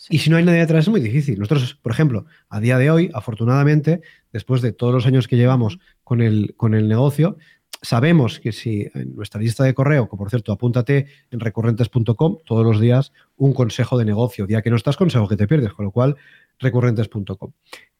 Y 0.10 0.20
si 0.20 0.30
no 0.30 0.38
hay 0.38 0.44
nadie 0.44 0.60
detrás 0.60 0.86
es 0.86 0.90
muy 0.90 1.00
difícil. 1.00 1.40
Nosotros, 1.40 1.76
por 1.76 1.92
ejemplo, 1.92 2.26
a 2.50 2.60
día 2.60 2.78
de 2.78 2.92
hoy, 2.92 3.10
afortunadamente, 3.14 4.02
después 4.34 4.62
de 4.62 4.74
todos 4.74 4.94
los 4.94 5.06
años 5.06 5.28
que 5.28 5.38
llevamos 5.38 5.80
con 6.04 6.22
el, 6.22 6.54
con 6.58 6.74
el 6.74 6.90
negocio, 6.90 7.38
sabemos 7.82 8.40
que 8.40 8.52
si 8.52 8.90
en 8.94 9.16
nuestra 9.16 9.40
lista 9.40 9.64
de 9.64 9.74
correo, 9.74 10.10
que 10.10 10.18
por 10.18 10.30
cierto, 10.30 10.52
apúntate 10.52 11.08
en 11.32 11.40
recurrentes.com 11.40 12.38
todos 12.46 12.66
los 12.66 12.80
días 12.80 13.12
un 13.38 13.54
consejo 13.54 13.98
de 13.98 14.06
negocio. 14.06 14.46
Día 14.46 14.62
que 14.62 14.70
no 14.70 14.76
estás, 14.76 14.98
consejo 14.98 15.28
que 15.28 15.38
te 15.38 15.48
pierdes, 15.48 15.74
con 15.74 15.86
lo 15.86 15.92
cual 15.92 16.18
recurrentes.com. 16.60 17.52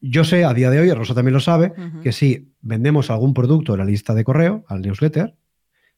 Yo 0.02 0.24
sé 0.24 0.44
a 0.44 0.54
día 0.54 0.70
de 0.70 0.80
hoy, 0.80 0.92
Rosa 0.92 1.14
también 1.14 1.34
lo 1.34 1.40
sabe, 1.40 1.74
que 2.04 2.12
si 2.12 2.52
vendemos 2.62 3.10
algún 3.10 3.34
producto 3.34 3.74
en 3.74 3.80
la 3.80 3.86
lista 3.86 4.14
de 4.14 4.24
correo, 4.24 4.66
al 4.68 4.82
newsletter, 4.82 5.36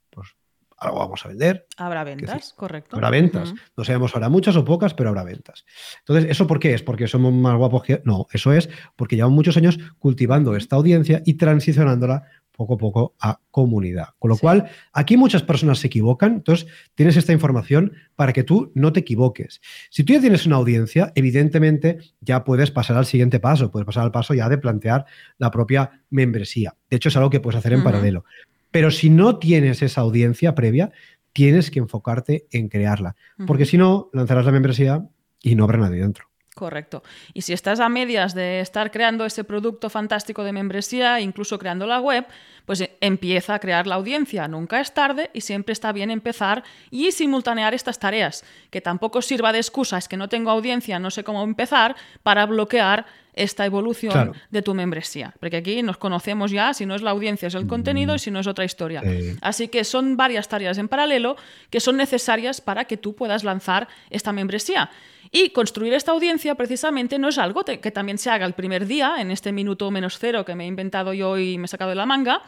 pues 0.10 0.36
algo 0.78 0.98
vamos 0.98 1.24
a 1.26 1.30
vender. 1.30 1.68
Habrá 1.78 2.04
ventas, 2.04 2.54
correcto. 2.54 2.96
Habrá 2.96 3.12
ventas. 3.12 3.54
No 3.78 3.84
sabemos 3.84 4.16
ahora 4.16 4.30
muchas 4.30 4.56
o 4.56 4.66
pocas, 4.66 4.96
pero 4.96 5.10
habrá 5.10 5.24
ventas. 5.24 5.64
Entonces, 6.00 6.32
¿eso 6.32 6.48
por 6.48 6.60
qué 6.60 6.74
es? 6.74 6.82
¿Porque 6.82 7.08
somos 7.08 7.32
más 7.34 7.56
guapos 7.56 7.84
que.? 7.84 8.02
No, 8.04 8.26
eso 8.32 8.52
es 8.52 8.68
porque 8.96 9.16
llevamos 9.16 9.36
muchos 9.36 9.58
años 9.58 9.78
cultivando 10.00 10.56
esta 10.56 10.76
audiencia 10.76 11.22
y 11.24 11.36
transicionándola 11.36 12.24
poco 12.62 12.74
a 12.76 12.78
poco 12.78 13.16
a 13.20 13.40
comunidad. 13.50 14.10
Con 14.20 14.30
lo 14.30 14.38
cual, 14.38 14.70
aquí 14.94 15.18
muchas 15.18 15.44
personas 15.44 15.80
se 15.80 15.88
equivocan, 15.88 16.34
entonces 16.34 16.68
tienes 16.96 17.18
esta 17.18 17.34
información 17.34 17.94
para 18.16 18.34
que 18.34 18.44
tú 18.44 18.72
no 18.76 18.94
te 18.94 19.00
equivoques. 19.00 19.62
Si 19.90 20.04
tú 20.04 20.14
ya 20.14 20.22
tienes 20.22 20.46
una 20.46 20.58
audiencia, 20.58 21.12
evidentemente 21.16 21.98
ya 22.22 22.44
puedes 22.44 22.72
pasar 22.72 22.98
al 22.98 23.06
siguiente 23.06 23.40
paso, 23.40 23.72
puedes 23.72 23.86
pasar 23.86 24.04
al 24.04 24.12
paso 24.12 24.34
ya 24.34 24.48
de 24.50 24.58
plantear 24.58 25.06
la 25.38 25.52
propia 25.52 26.04
membresía. 26.10 26.76
De 26.90 26.98
hecho, 26.98 27.10
es 27.10 27.18
algo 27.18 27.30
que 27.30 27.40
puedes 27.40 27.58
hacer 27.58 27.74
en 27.74 27.84
paralelo. 27.84 28.26
Pero 28.70 28.92
si 28.92 29.10
no 29.10 29.38
tienes 29.38 29.82
esa 29.82 30.02
audiencia 30.02 30.56
previa, 30.56 30.92
tienes 31.34 31.72
que 31.72 31.80
enfocarte 31.80 32.48
en 32.52 32.70
crearla, 32.70 33.16
porque 33.48 33.66
si 33.66 33.78
no, 33.78 34.10
lanzarás 34.14 34.46
la 34.46 34.52
membresía 34.52 35.08
y 35.42 35.56
no 35.56 35.64
habrá 35.64 35.78
nadie 35.78 36.02
dentro. 36.02 36.31
Correcto. 36.54 37.02
Y 37.34 37.44
si 37.44 37.54
estás 37.54 37.80
a 37.80 37.88
medias 37.88 38.36
de 38.36 38.60
estar 38.60 38.92
creando 38.92 39.26
ese 39.26 39.46
producto 39.46 39.90
fantástico 39.90 40.44
de 40.44 40.52
membresía, 40.52 41.22
incluso 41.22 41.58
creando 41.58 41.88
la 41.88 42.02
web, 42.02 42.26
pues 42.66 42.82
eh, 42.82 42.98
empieza 43.00 43.56
a 43.56 43.60
crear 43.60 43.88
la 43.88 43.96
audiencia. 43.96 44.48
Nunca 44.50 44.82
es 44.82 44.94
tarde 44.94 45.30
y 45.34 45.42
siempre 45.42 45.72
está 45.72 45.94
bien 45.94 46.12
empezar 46.12 46.64
y 46.90 47.12
simultanear 47.14 47.74
estas 47.74 48.00
tareas. 48.00 48.44
Que 48.70 48.82
tampoco 48.82 49.22
sirva 49.22 49.54
de 49.54 49.60
excusa, 49.60 49.98
es 49.98 50.10
que 50.10 50.18
no 50.18 50.28
tengo 50.28 50.52
audiencia, 50.52 51.00
no 51.00 51.10
sé 51.10 51.24
cómo 51.24 51.42
empezar, 51.44 51.96
para 52.22 52.46
bloquear 52.46 53.06
esta 53.34 53.66
evolución 53.66 54.34
de 54.50 54.62
tu 54.62 54.74
membresía. 54.74 55.34
Porque 55.40 55.58
aquí 55.58 55.82
nos 55.84 55.98
conocemos 55.98 56.52
ya, 56.52 56.74
si 56.74 56.86
no 56.86 56.96
es 56.96 57.02
la 57.02 57.12
audiencia, 57.12 57.48
es 57.48 57.56
el 57.56 57.66
contenido 57.66 58.16
y 58.16 58.20
si 58.20 58.30
no 58.30 58.40
es 58.40 58.48
otra 58.48 58.66
historia. 58.66 59.02
Así 59.42 59.70
que 59.70 59.84
son 59.84 60.18
varias 60.18 60.50
tareas 60.50 60.78
en 60.78 60.90
paralelo 60.90 61.38
que 61.70 61.80
son 61.80 61.98
necesarias 61.98 62.60
para 62.60 62.86
que 62.86 62.98
tú 62.98 63.16
puedas 63.16 63.44
lanzar 63.44 63.88
esta 64.10 64.34
membresía. 64.34 64.90
Y 65.32 65.52
construir 65.52 65.94
esta 65.94 66.12
audiencia 66.12 66.56
precisamente 66.56 67.18
no 67.18 67.30
es 67.30 67.38
algo 67.38 67.64
que 67.64 67.92
también 67.92 68.18
se 68.18 68.30
haga 68.30 68.46
el 68.46 68.54
primer 68.54 68.86
día, 68.86 69.16
en 69.20 69.32
este 69.32 69.54
minuto 69.54 69.90
menos 69.90 70.18
cero 70.20 70.44
que 70.44 70.56
me 70.56 70.66
he 70.66 70.68
inventado 70.68 71.14
yo 71.14 71.38
y 71.38 71.58
me 71.58 71.66
he 71.66 71.68
sacado 71.70 71.90
de 71.90 71.96
la 71.96 72.06
manga, 72.06 72.42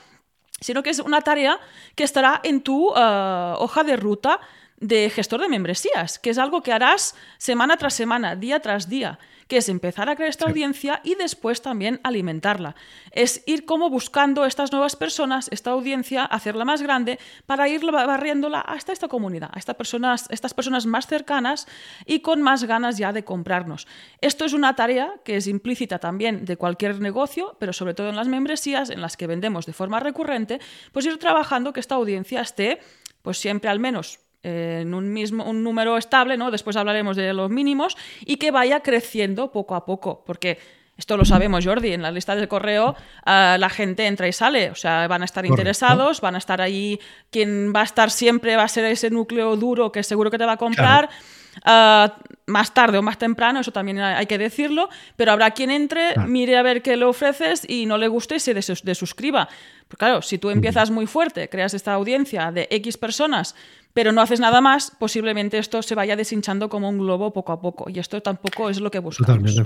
sino 0.59 0.83
que 0.83 0.89
es 0.89 0.99
una 0.99 1.21
tarea 1.21 1.59
que 1.95 2.03
estará 2.03 2.41
en 2.43 2.61
tu 2.61 2.93
eh, 2.95 3.53
hoja 3.57 3.83
de 3.83 3.95
ruta 3.95 4.39
de 4.77 5.09
gestor 5.09 5.41
de 5.41 5.49
membresías, 5.49 6.19
que 6.19 6.29
es 6.29 6.37
algo 6.37 6.61
que 6.61 6.73
harás 6.73 7.15
semana 7.37 7.77
tras 7.77 7.93
semana, 7.93 8.35
día 8.35 8.59
tras 8.59 8.89
día 8.89 9.19
que 9.47 9.57
es 9.57 9.69
empezar 9.69 10.09
a 10.09 10.15
crear 10.15 10.29
esta 10.29 10.45
audiencia 10.45 11.01
y 11.03 11.15
después 11.15 11.61
también 11.61 11.99
alimentarla. 12.03 12.75
Es 13.11 13.43
ir 13.45 13.65
como 13.65 13.89
buscando 13.89 14.45
estas 14.45 14.71
nuevas 14.71 14.95
personas, 14.95 15.47
esta 15.51 15.71
audiencia, 15.71 16.25
hacerla 16.25 16.65
más 16.65 16.81
grande 16.81 17.19
para 17.45 17.67
ir 17.67 17.83
barriéndola 17.83 18.61
hasta 18.61 18.93
esta 18.93 19.07
comunidad, 19.07 19.49
a 19.53 19.59
estas 19.59 19.75
personas, 19.75 20.27
estas 20.29 20.53
personas 20.53 20.85
más 20.85 21.07
cercanas 21.07 21.67
y 22.05 22.19
con 22.19 22.41
más 22.41 22.63
ganas 22.63 22.97
ya 22.97 23.13
de 23.13 23.23
comprarnos. 23.23 23.87
Esto 24.21 24.45
es 24.45 24.53
una 24.53 24.75
tarea 24.75 25.13
que 25.23 25.37
es 25.37 25.47
implícita 25.47 25.99
también 25.99 26.45
de 26.45 26.57
cualquier 26.57 26.99
negocio, 26.99 27.55
pero 27.59 27.73
sobre 27.73 27.93
todo 27.93 28.09
en 28.09 28.15
las 28.15 28.27
membresías 28.27 28.89
en 28.89 29.01
las 29.01 29.17
que 29.17 29.27
vendemos 29.27 29.65
de 29.65 29.73
forma 29.73 29.99
recurrente, 29.99 30.59
pues 30.91 31.05
ir 31.05 31.17
trabajando 31.17 31.73
que 31.73 31.79
esta 31.79 31.95
audiencia 31.95 32.41
esté 32.41 32.79
pues 33.21 33.37
siempre 33.37 33.69
al 33.69 33.79
menos 33.79 34.19
en 34.43 34.93
un 34.93 35.11
mismo 35.11 35.45
un 35.45 35.63
número 35.63 35.97
estable, 35.97 36.37
¿no? 36.37 36.51
Después 36.51 36.75
hablaremos 36.75 37.15
de 37.15 37.33
los 37.33 37.49
mínimos 37.49 37.97
y 38.25 38.35
que 38.35 38.51
vaya 38.51 38.81
creciendo 38.81 39.51
poco 39.51 39.75
a 39.75 39.85
poco, 39.85 40.23
porque 40.25 40.59
esto 40.95 41.17
lo 41.17 41.25
sabemos, 41.25 41.65
Jordi, 41.65 41.93
en 41.93 42.03
la 42.03 42.11
lista 42.11 42.35
de 42.35 42.47
correo 42.47 42.95
ah, 43.25 43.57
la 43.59 43.69
gente 43.69 44.05
entra 44.05 44.27
y 44.27 44.33
sale, 44.33 44.69
o 44.69 44.75
sea, 44.75 45.07
van 45.07 45.23
a 45.23 45.25
estar 45.25 45.43
interesados, 45.43 46.21
van 46.21 46.35
a 46.35 46.37
estar 46.37 46.61
ahí, 46.61 46.99
quien 47.31 47.73
va 47.75 47.81
a 47.81 47.83
estar 47.83 48.11
siempre 48.11 48.55
va 48.55 48.63
a 48.63 48.67
ser 48.67 48.85
ese 48.85 49.09
núcleo 49.09 49.55
duro 49.55 49.91
que 49.91 50.03
seguro 50.03 50.29
que 50.29 50.37
te 50.37 50.45
va 50.45 50.53
a 50.53 50.57
comprar. 50.57 51.09
Ah, 51.63 52.15
más 52.45 52.73
tarde 52.73 52.97
o 52.97 53.01
más 53.01 53.17
temprano, 53.17 53.59
eso 53.59 53.71
también 53.71 53.99
hay 53.99 54.25
que 54.25 54.37
decirlo, 54.37 54.89
pero 55.15 55.31
habrá 55.31 55.51
quien 55.51 55.71
entre, 55.71 56.17
mire 56.27 56.57
a 56.57 56.63
ver 56.63 56.81
qué 56.81 56.97
le 56.97 57.05
ofreces 57.05 57.63
y 57.67 57.85
no 57.85 57.97
le 57.97 58.07
guste 58.07 58.35
y 58.35 58.39
se 58.39 58.53
desuscriba. 58.53 59.47
Porque 59.87 60.05
claro, 60.05 60.21
si 60.21 60.37
tú 60.37 60.49
empiezas 60.49 60.89
muy 60.91 61.05
fuerte, 61.05 61.49
creas 61.49 61.73
esta 61.73 61.93
audiencia 61.93 62.51
de 62.51 62.67
X 62.69 62.97
personas, 62.97 63.55
pero 63.93 64.11
no 64.11 64.21
haces 64.21 64.39
nada 64.39 64.59
más, 64.59 64.91
posiblemente 64.97 65.57
esto 65.57 65.81
se 65.81 65.95
vaya 65.95 66.15
deshinchando 66.15 66.69
como 66.69 66.89
un 66.89 66.97
globo 66.97 67.31
poco 67.31 67.51
a 67.51 67.61
poco. 67.61 67.89
Y 67.89 67.99
esto 67.99 68.21
tampoco 68.21 68.69
es 68.69 68.79
lo 68.81 68.91
que 68.91 68.99
buscamos. 68.99 69.61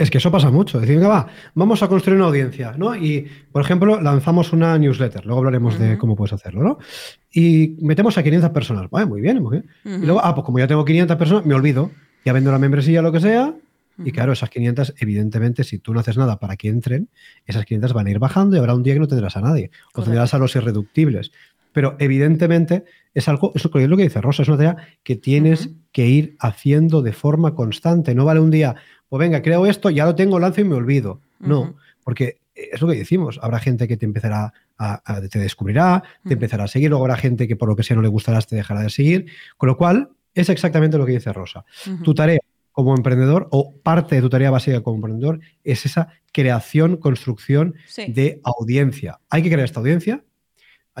Es 0.00 0.10
que 0.10 0.16
eso 0.16 0.30
pasa 0.30 0.50
mucho. 0.50 0.80
Decir, 0.80 0.96
venga, 0.96 1.08
va, 1.08 1.26
vamos 1.54 1.82
a 1.82 1.88
construir 1.88 2.16
una 2.16 2.28
audiencia, 2.28 2.72
¿no? 2.76 2.96
Y, 2.96 3.28
por 3.52 3.60
ejemplo, 3.60 4.00
lanzamos 4.00 4.50
una 4.54 4.78
newsletter. 4.78 5.26
Luego 5.26 5.40
hablaremos 5.40 5.78
de 5.78 5.98
cómo 5.98 6.16
puedes 6.16 6.32
hacerlo, 6.32 6.62
¿no? 6.62 6.78
Y 7.30 7.76
metemos 7.82 8.16
a 8.16 8.22
500 8.22 8.50
personas. 8.50 8.90
Bueno, 8.90 9.08
muy 9.08 9.20
bien, 9.20 9.42
muy 9.42 9.58
bien. 9.58 9.70
Y 10.02 10.06
luego, 10.06 10.24
ah, 10.24 10.34
pues 10.34 10.46
como 10.46 10.58
ya 10.58 10.66
tengo 10.66 10.86
500 10.86 11.16
personas, 11.18 11.44
me 11.44 11.54
olvido. 11.54 11.90
Ya 12.24 12.32
vendo 12.32 12.50
la 12.50 12.58
membresía, 12.58 13.02
lo 13.02 13.12
que 13.12 13.20
sea. 13.20 13.54
Y 14.02 14.12
claro, 14.12 14.32
esas 14.32 14.48
500, 14.48 14.94
evidentemente, 15.00 15.64
si 15.64 15.78
tú 15.78 15.92
no 15.92 16.00
haces 16.00 16.16
nada 16.16 16.38
para 16.38 16.56
que 16.56 16.68
entren, 16.68 17.10
esas 17.44 17.66
500 17.66 17.92
van 17.92 18.06
a 18.06 18.10
ir 18.10 18.18
bajando 18.18 18.56
y 18.56 18.58
habrá 18.58 18.74
un 18.74 18.82
día 18.82 18.94
que 18.94 19.00
no 19.00 19.08
tendrás 19.08 19.36
a 19.36 19.42
nadie. 19.42 19.70
O 19.92 20.02
tendrás 20.02 20.32
a 20.32 20.38
los 20.38 20.56
irreductibles. 20.56 21.30
Pero 21.72 21.96
evidentemente 21.98 22.84
es 23.14 23.28
algo, 23.28 23.52
es 23.54 23.64
lo 23.64 23.96
que 23.96 24.02
dice 24.02 24.20
Rosa, 24.20 24.42
es 24.42 24.48
una 24.48 24.56
tarea 24.56 24.76
que 25.02 25.16
tienes 25.16 25.70
que 25.92 26.06
ir 26.06 26.36
haciendo 26.38 27.02
de 27.02 27.12
forma 27.12 27.54
constante. 27.54 28.14
No 28.14 28.24
vale 28.24 28.40
un 28.40 28.50
día, 28.50 28.76
pues 29.08 29.20
venga, 29.20 29.42
creo 29.42 29.66
esto, 29.66 29.90
ya 29.90 30.04
lo 30.04 30.14
tengo, 30.14 30.38
lanzo 30.38 30.60
y 30.60 30.64
me 30.64 30.74
olvido. 30.74 31.20
No, 31.38 31.76
porque 32.04 32.40
es 32.54 32.80
lo 32.80 32.88
que 32.88 32.96
decimos, 32.96 33.38
habrá 33.42 33.58
gente 33.58 33.88
que 33.88 33.96
te 33.96 34.04
empezará 34.04 34.52
a, 34.78 35.20
te 35.30 35.38
descubrirá, 35.38 36.02
te 36.26 36.34
empezará 36.34 36.64
a 36.64 36.68
seguir, 36.68 36.90
luego 36.90 37.04
habrá 37.04 37.16
gente 37.16 37.48
que 37.48 37.56
por 37.56 37.68
lo 37.68 37.76
que 37.76 37.82
sea 37.82 37.96
no 37.96 38.02
le 38.02 38.08
gustarás, 38.08 38.46
te 38.46 38.56
dejará 38.56 38.82
de 38.82 38.90
seguir. 38.90 39.26
Con 39.56 39.68
lo 39.68 39.76
cual, 39.76 40.10
es 40.34 40.48
exactamente 40.48 40.98
lo 40.98 41.06
que 41.06 41.12
dice 41.12 41.32
Rosa. 41.32 41.64
Tu 42.04 42.14
tarea 42.14 42.38
como 42.72 42.94
emprendedor 42.94 43.48
o 43.50 43.74
parte 43.82 44.14
de 44.14 44.22
tu 44.22 44.30
tarea 44.30 44.50
básica 44.50 44.80
como 44.82 44.96
emprendedor 44.96 45.40
es 45.64 45.84
esa 45.86 46.08
creación, 46.32 46.96
construcción 46.96 47.74
de 47.96 48.40
audiencia. 48.44 49.20
Hay 49.28 49.42
que 49.42 49.50
crear 49.50 49.64
esta 49.64 49.80
audiencia, 49.80 50.24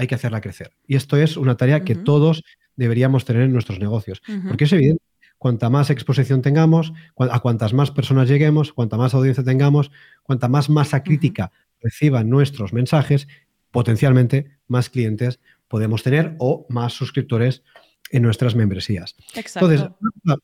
hay 0.00 0.06
que 0.06 0.14
hacerla 0.14 0.40
crecer. 0.40 0.72
Y 0.86 0.96
esto 0.96 1.18
es 1.18 1.36
una 1.36 1.56
tarea 1.58 1.84
que 1.84 1.94
todos 1.94 2.42
deberíamos 2.74 3.26
tener 3.26 3.42
en 3.42 3.52
nuestros 3.52 3.78
negocios, 3.78 4.22
porque 4.48 4.64
es 4.64 4.72
evidente, 4.72 5.02
cuanta 5.36 5.68
más 5.68 5.90
exposición 5.90 6.40
tengamos, 6.40 6.94
a 7.18 7.40
cuantas 7.40 7.74
más 7.74 7.90
personas 7.90 8.26
lleguemos, 8.26 8.72
cuanta 8.72 8.96
más 8.96 9.12
audiencia 9.12 9.44
tengamos, 9.44 9.90
cuanta 10.22 10.48
más 10.48 10.70
masa 10.70 11.02
crítica 11.02 11.52
reciban 11.82 12.30
nuestros 12.30 12.72
mensajes, 12.72 13.28
potencialmente 13.70 14.58
más 14.68 14.88
clientes 14.88 15.38
podemos 15.68 16.02
tener 16.02 16.34
o 16.38 16.66
más 16.70 16.94
suscriptores 16.94 17.62
en 18.10 18.22
nuestras 18.22 18.54
membresías. 18.54 19.16
Entonces, 19.34 19.86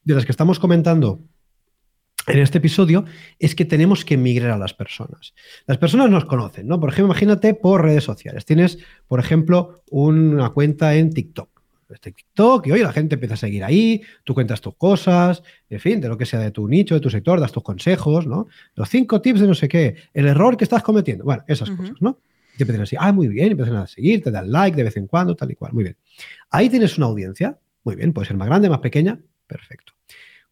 de 0.05 0.15
las 0.15 0.27
que 0.27 0.33
estamos 0.33 0.59
comentando 0.59 1.21
en 2.27 2.39
este 2.41 2.59
episodio 2.59 3.05
es 3.39 3.55
que 3.55 3.65
tenemos 3.65 4.05
que 4.05 4.17
migrar 4.17 4.51
a 4.51 4.59
las 4.59 4.75
personas. 4.75 5.35
Las 5.67 5.79
personas 5.79 6.11
nos 6.11 6.25
conocen, 6.25 6.67
¿no? 6.67 6.81
Por 6.81 6.91
ejemplo, 6.91 7.13
imagínate 7.13 7.55
por 7.55 7.83
redes 7.83 8.05
sociales. 8.05 8.45
Tienes, 8.45 8.79
por 9.07 9.21
ejemplo, 9.21 9.83
una 9.91 10.51
cuenta 10.51 10.95
en 10.95 11.13
TikTok. 11.13 11.49
Este 11.89 12.11
TikTok 12.11 12.67
y 12.67 12.73
hoy 12.73 12.81
la 12.81 12.93
gente 12.93 13.15
empieza 13.15 13.35
a 13.35 13.37
seguir 13.37 13.63
ahí, 13.63 14.03
tú 14.25 14.35
cuentas 14.35 14.61
tus 14.61 14.75
cosas, 14.75 15.45
en 15.71 15.79
fin, 15.79 16.01
de 16.01 16.09
lo 16.09 16.19
que 16.19 16.27
sea 16.27 16.41
de 16.41 16.51
tu 16.51 16.67
nicho, 16.67 16.97
de 16.97 17.01
tu 17.01 17.11
sector, 17.11 17.39
das 17.39 17.53
tus 17.53 17.63
consejos, 17.63 18.27
¿no? 18.27 18.49
Los 18.75 18.89
cinco 18.89 19.21
tips 19.21 19.41
de 19.41 19.47
no 19.47 19.55
sé 19.55 19.69
qué, 19.69 19.95
el 20.13 20.27
error 20.27 20.57
que 20.57 20.65
estás 20.65 20.83
cometiendo, 20.83 21.23
bueno, 21.23 21.45
esas 21.47 21.71
cosas, 21.71 21.95
¿no? 22.01 22.19
Y 22.55 22.57
te 22.57 22.65
empiezan 22.65 22.83
así, 22.83 22.97
ah, 22.99 23.13
muy 23.13 23.29
bien, 23.29 23.53
empiezan 23.53 23.77
a 23.77 23.87
seguir, 23.87 24.21
te 24.21 24.33
dan 24.33 24.51
like 24.51 24.77
de 24.77 24.83
vez 24.83 24.97
en 24.97 25.07
cuando, 25.07 25.37
tal 25.37 25.53
y 25.53 25.55
cual, 25.55 25.75
muy 25.75 25.85
bien. 25.85 25.97
Ahí 26.51 26.69
tienes 26.69 26.99
una 26.99 27.07
audiencia, 27.07 27.57
muy 27.85 27.95
bien, 27.95 28.13
puede 28.13 28.27
ser 28.27 28.37
más 28.37 28.49
grande, 28.49 28.69
más 28.69 28.81
pequeña, 28.81 29.21
perfecto. 29.47 29.93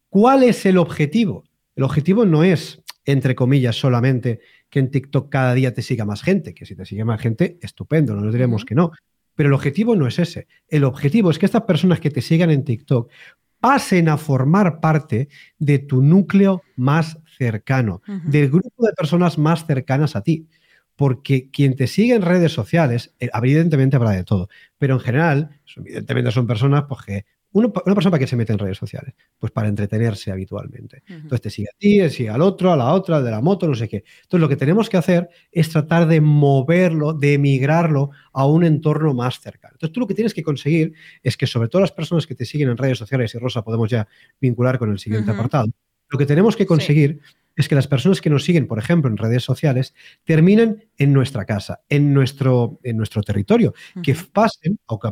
¿Cuál 0.07 0.43
es 0.43 0.65
el 0.65 0.77
objetivo? 0.77 1.43
El 1.75 1.83
objetivo 1.83 2.25
no 2.25 2.43
es, 2.43 2.81
entre 3.05 3.35
comillas, 3.35 3.75
solamente 3.75 4.39
que 4.69 4.79
en 4.79 4.91
TikTok 4.91 5.29
cada 5.29 5.53
día 5.53 5.73
te 5.73 5.81
siga 5.81 6.05
más 6.05 6.21
gente, 6.21 6.53
que 6.53 6.65
si 6.65 6.75
te 6.75 6.85
sigue 6.85 7.05
más 7.05 7.21
gente, 7.21 7.57
estupendo, 7.61 8.15
no 8.15 8.21
nos 8.21 8.33
diremos 8.33 8.65
que 8.65 8.75
no. 8.75 8.91
Pero 9.35 9.49
el 9.49 9.53
objetivo 9.53 9.95
no 9.95 10.07
es 10.07 10.17
ese. 10.17 10.47
El 10.67 10.85
objetivo 10.85 11.29
es 11.29 11.37
que 11.37 11.45
estas 11.45 11.63
personas 11.63 11.99
que 11.99 12.09
te 12.09 12.21
sigan 12.21 12.49
en 12.49 12.63
TikTok 12.63 13.11
pasen 13.59 14.09
a 14.09 14.17
formar 14.17 14.79
parte 14.79 15.27
de 15.57 15.79
tu 15.79 16.01
núcleo 16.01 16.61
más 16.75 17.19
cercano, 17.37 18.01
del 18.23 18.49
grupo 18.49 18.85
de 18.85 18.93
personas 18.93 19.37
más 19.37 19.65
cercanas 19.65 20.15
a 20.15 20.21
ti. 20.21 20.47
Porque 20.95 21.49
quien 21.49 21.75
te 21.75 21.87
sigue 21.87 22.15
en 22.15 22.21
redes 22.21 22.53
sociales, 22.53 23.13
eh, 23.19 23.29
evidentemente 23.33 23.97
habrá 23.97 24.11
de 24.11 24.23
todo, 24.23 24.47
pero 24.77 24.93
en 24.93 25.01
general, 25.01 25.59
evidentemente 25.75 26.31
son 26.31 26.47
personas 26.47 26.85
pues, 26.87 27.01
que 27.01 27.25
una, 27.55 27.71
persona 27.71 28.11
para 28.11 28.19
qué 28.19 28.27
se 28.27 28.35
mete 28.35 28.51
en 28.51 28.59
redes 28.59 28.77
sociales? 28.77 29.15
Pues 29.39 29.51
para 29.51 29.69
entretenerse 29.69 30.29
habitualmente. 30.29 31.03
Entonces 31.07 31.41
te 31.41 31.49
sigue 31.49 31.69
a 31.73 31.77
ti, 31.77 31.99
te 31.99 32.09
sigue 32.09 32.29
al 32.29 32.41
otro, 32.41 32.73
a 32.73 32.75
la 32.75 32.93
otra, 32.93 33.17
al 33.17 33.23
de 33.23 33.31
la 33.31 33.39
moto, 33.39 33.65
no 33.65 33.75
sé 33.75 33.87
qué. 33.87 34.03
Entonces 34.23 34.41
lo 34.41 34.49
que 34.49 34.57
tenemos 34.57 34.89
que 34.89 34.97
hacer 34.97 35.29
es 35.51 35.69
tratar 35.69 36.05
de 36.05 36.19
moverlo, 36.19 37.13
de 37.13 37.35
emigrarlo 37.35 38.11
a 38.33 38.45
un 38.45 38.65
entorno 38.65 39.13
más 39.13 39.39
cercano. 39.39 39.73
Entonces 39.75 39.93
tú 39.93 40.01
lo 40.01 40.07
que 40.07 40.13
tienes 40.13 40.33
que 40.33 40.43
conseguir 40.43 40.93
es 41.23 41.37
que 41.37 41.47
sobre 41.47 41.69
todo 41.69 41.81
las 41.81 41.93
personas 41.93 42.27
que 42.27 42.35
te 42.35 42.45
siguen 42.45 42.69
en 42.69 42.77
redes 42.77 42.97
sociales, 42.97 43.33
y 43.33 43.37
Rosa 43.37 43.63
podemos 43.63 43.89
ya 43.89 44.05
vincular 44.41 44.77
con 44.77 44.91
el 44.91 44.99
siguiente 44.99 45.31
apartado, 45.31 45.67
lo 46.09 46.19
que 46.19 46.25
tenemos 46.25 46.57
que 46.57 46.65
conseguir 46.65 47.21
es 47.55 47.69
que 47.69 47.75
las 47.75 47.87
personas 47.87 48.19
que 48.19 48.29
nos 48.29 48.43
siguen, 48.43 48.67
por 48.67 48.79
ejemplo, 48.79 49.09
en 49.09 49.17
redes 49.17 49.43
sociales, 49.43 49.93
terminen 50.25 50.89
en 50.97 51.13
nuestra 51.13 51.45
casa, 51.45 51.81
en 51.87 52.13
nuestro, 52.13 52.79
en 52.83 52.97
nuestro 52.97 53.21
territorio, 53.23 53.73
que 54.03 54.13
pasen, 54.33 54.77
aunque 54.87 55.11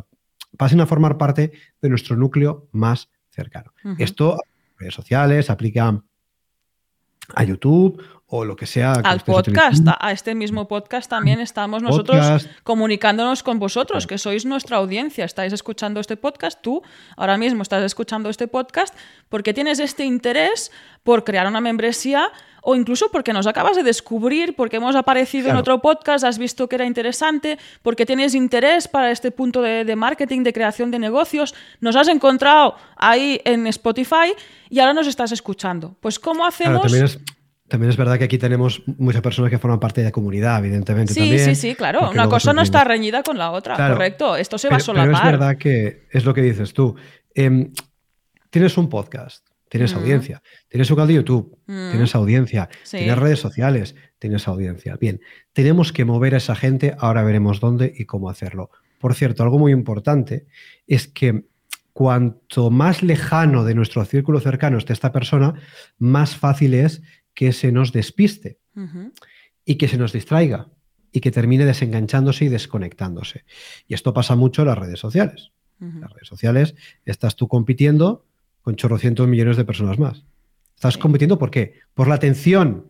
pasen 0.56 0.80
a 0.80 0.86
formar 0.86 1.18
parte 1.18 1.52
de 1.80 1.88
nuestro 1.88 2.16
núcleo 2.16 2.68
más 2.72 3.10
cercano. 3.30 3.72
Esto, 3.98 4.38
redes 4.78 4.94
sociales, 4.94 5.50
aplica 5.50 6.02
a 7.34 7.44
YouTube 7.44 8.02
o 8.26 8.44
lo 8.44 8.56
que 8.56 8.66
sea. 8.66 8.92
Al 8.92 9.20
podcast, 9.20 9.86
a 9.98 10.12
este 10.12 10.34
mismo 10.34 10.66
podcast 10.66 11.08
también 11.08 11.40
estamos 11.40 11.82
nosotros 11.82 12.48
comunicándonos 12.62 13.42
con 13.42 13.58
vosotros, 13.58 14.06
que 14.06 14.18
sois 14.18 14.44
nuestra 14.44 14.78
audiencia. 14.78 15.24
Estáis 15.24 15.52
escuchando 15.52 16.00
este 16.00 16.16
podcast, 16.16 16.60
tú 16.60 16.82
ahora 17.16 17.36
mismo 17.38 17.62
estás 17.62 17.82
escuchando 17.82 18.28
este 18.28 18.48
podcast 18.48 18.94
porque 19.28 19.54
tienes 19.54 19.78
este 19.78 20.04
interés 20.04 20.72
por 21.02 21.24
crear 21.24 21.46
una 21.46 21.60
membresía 21.60 22.28
o 22.64 22.74
incluso 22.74 23.10
porque 23.12 23.32
nos 23.32 23.46
acabas 23.46 23.76
de 23.76 23.82
descubrir, 23.82 24.56
porque 24.56 24.76
hemos 24.76 24.96
aparecido 24.96 25.50
en 25.50 25.56
otro 25.56 25.80
podcast, 25.80 26.24
has 26.24 26.38
visto 26.38 26.68
que 26.68 26.76
era 26.76 26.86
interesante, 26.86 27.58
porque 27.82 28.06
tienes 28.06 28.34
interés 28.34 28.88
para 28.88 29.10
este 29.10 29.30
punto 29.30 29.60
de, 29.62 29.96
marketing, 29.96 30.42
de 30.42 30.52
creación 30.52 30.90
de 30.90 30.98
negocios, 30.98 31.54
nos 31.80 31.94
has 31.94 32.08
encontrado 32.08 32.74
ahí 32.96 33.40
en 33.44 33.66
Spotify 33.66 34.32
y 34.70 34.80
ahora 34.80 34.94
nos 34.94 35.06
estás 35.06 35.30
escuchando. 35.32 35.96
Pues 36.00 36.18
¿cómo 36.18 36.46
hacemos? 36.46 36.92
también 37.66 37.90
es 37.90 37.96
verdad 37.96 38.18
que 38.18 38.24
aquí 38.24 38.38
tenemos 38.38 38.82
muchas 38.98 39.22
personas 39.22 39.50
que 39.50 39.58
forman 39.58 39.80
parte 39.80 40.00
de 40.00 40.06
la 40.06 40.12
comunidad, 40.12 40.58
evidentemente. 40.58 41.12
Sí, 41.12 41.38
sí, 41.38 41.54
sí, 41.54 41.74
claro. 41.74 42.10
Una 42.10 42.28
cosa 42.28 42.52
no 42.52 42.62
está 42.62 42.84
reñida 42.84 43.22
con 43.22 43.36
la 43.36 43.50
otra, 43.50 43.76
correcto. 43.76 44.36
Esto 44.36 44.58
se 44.58 44.68
va 44.68 44.76
a 44.76 44.80
solapar. 44.80 45.08
Pero 45.08 45.18
es 45.18 45.32
verdad 45.32 45.56
que 45.56 46.06
es 46.10 46.24
lo 46.24 46.32
que 46.32 46.42
dices 46.42 46.72
tú. 46.72 46.94
Em, 47.34 47.72
tienes 48.50 48.78
un 48.78 48.88
podcast, 48.88 49.44
tienes 49.74 49.92
mm. 49.92 49.98
audiencia. 49.98 50.42
Tienes 50.68 50.88
un 50.88 50.94
canal 50.94 51.08
de 51.08 51.14
YouTube, 51.14 51.58
mm. 51.66 51.90
tienes 51.90 52.14
audiencia. 52.14 52.68
Tienes 52.88 53.18
redes 53.18 53.40
sociales, 53.40 53.96
tienes 54.20 54.46
audiencia. 54.46 54.96
Bien, 55.00 55.20
tenemos 55.52 55.92
que 55.92 56.04
mover 56.04 56.34
a 56.34 56.36
esa 56.36 56.54
gente. 56.54 56.94
Ahora 56.96 57.24
veremos 57.24 57.58
dónde 57.58 57.92
y 57.96 58.04
cómo 58.04 58.30
hacerlo. 58.30 58.70
Por 59.00 59.14
cierto, 59.14 59.42
algo 59.42 59.58
muy 59.58 59.72
importante 59.72 60.46
es 60.86 61.08
que 61.08 61.46
cuanto 61.92 62.70
más 62.70 63.02
lejano 63.02 63.64
de 63.64 63.74
nuestro 63.74 64.04
círculo 64.04 64.38
cercano 64.38 64.78
esté 64.78 64.92
esta 64.92 65.10
persona, 65.10 65.54
más 65.98 66.36
fácil 66.36 66.74
es 66.74 67.02
que 67.34 67.52
se 67.52 67.72
nos 67.72 67.90
despiste 67.90 68.60
y 69.64 69.74
que 69.74 69.88
se 69.88 69.98
nos 69.98 70.12
distraiga 70.12 70.68
y 71.10 71.18
que 71.18 71.32
termine 71.32 71.64
desenganchándose 71.64 72.44
y 72.44 72.48
desconectándose. 72.48 73.44
Y 73.88 73.94
esto 73.94 74.14
pasa 74.14 74.36
mucho 74.36 74.62
en 74.62 74.68
las 74.68 74.78
redes 74.78 75.00
sociales. 75.00 75.50
En 75.80 76.00
las 76.00 76.12
redes 76.12 76.28
sociales 76.28 76.76
estás 77.04 77.34
tú 77.34 77.48
compitiendo 77.48 78.24
con 78.64 78.76
chorrocientos 78.76 79.28
millones 79.28 79.56
de 79.56 79.64
personas 79.64 79.98
más. 79.98 80.24
Estás 80.74 80.98
compitiendo 80.98 81.38
¿por 81.38 81.50
qué? 81.50 81.74
Por 81.94 82.08
la 82.08 82.16
atención 82.16 82.86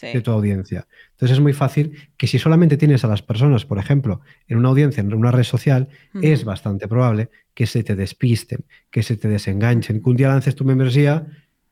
de 0.00 0.20
tu 0.20 0.30
audiencia. 0.30 0.86
Entonces 1.10 1.36
es 1.36 1.42
muy 1.42 1.52
fácil 1.52 2.08
que 2.16 2.26
si 2.26 2.38
solamente 2.38 2.76
tienes 2.76 3.04
a 3.04 3.08
las 3.08 3.22
personas, 3.22 3.64
por 3.64 3.78
ejemplo, 3.78 4.20
en 4.46 4.58
una 4.58 4.68
audiencia, 4.68 5.00
en 5.00 5.12
una 5.12 5.32
red 5.32 5.42
social, 5.42 5.88
es 6.22 6.44
bastante 6.44 6.88
probable 6.88 7.30
que 7.54 7.66
se 7.66 7.82
te 7.82 7.96
despisten, 7.96 8.64
que 8.90 9.02
se 9.02 9.16
te 9.16 9.28
desenganchen, 9.28 10.02
que 10.02 10.10
un 10.10 10.16
día 10.16 10.28
lances 10.28 10.54
tu 10.54 10.64
membresía 10.64 11.26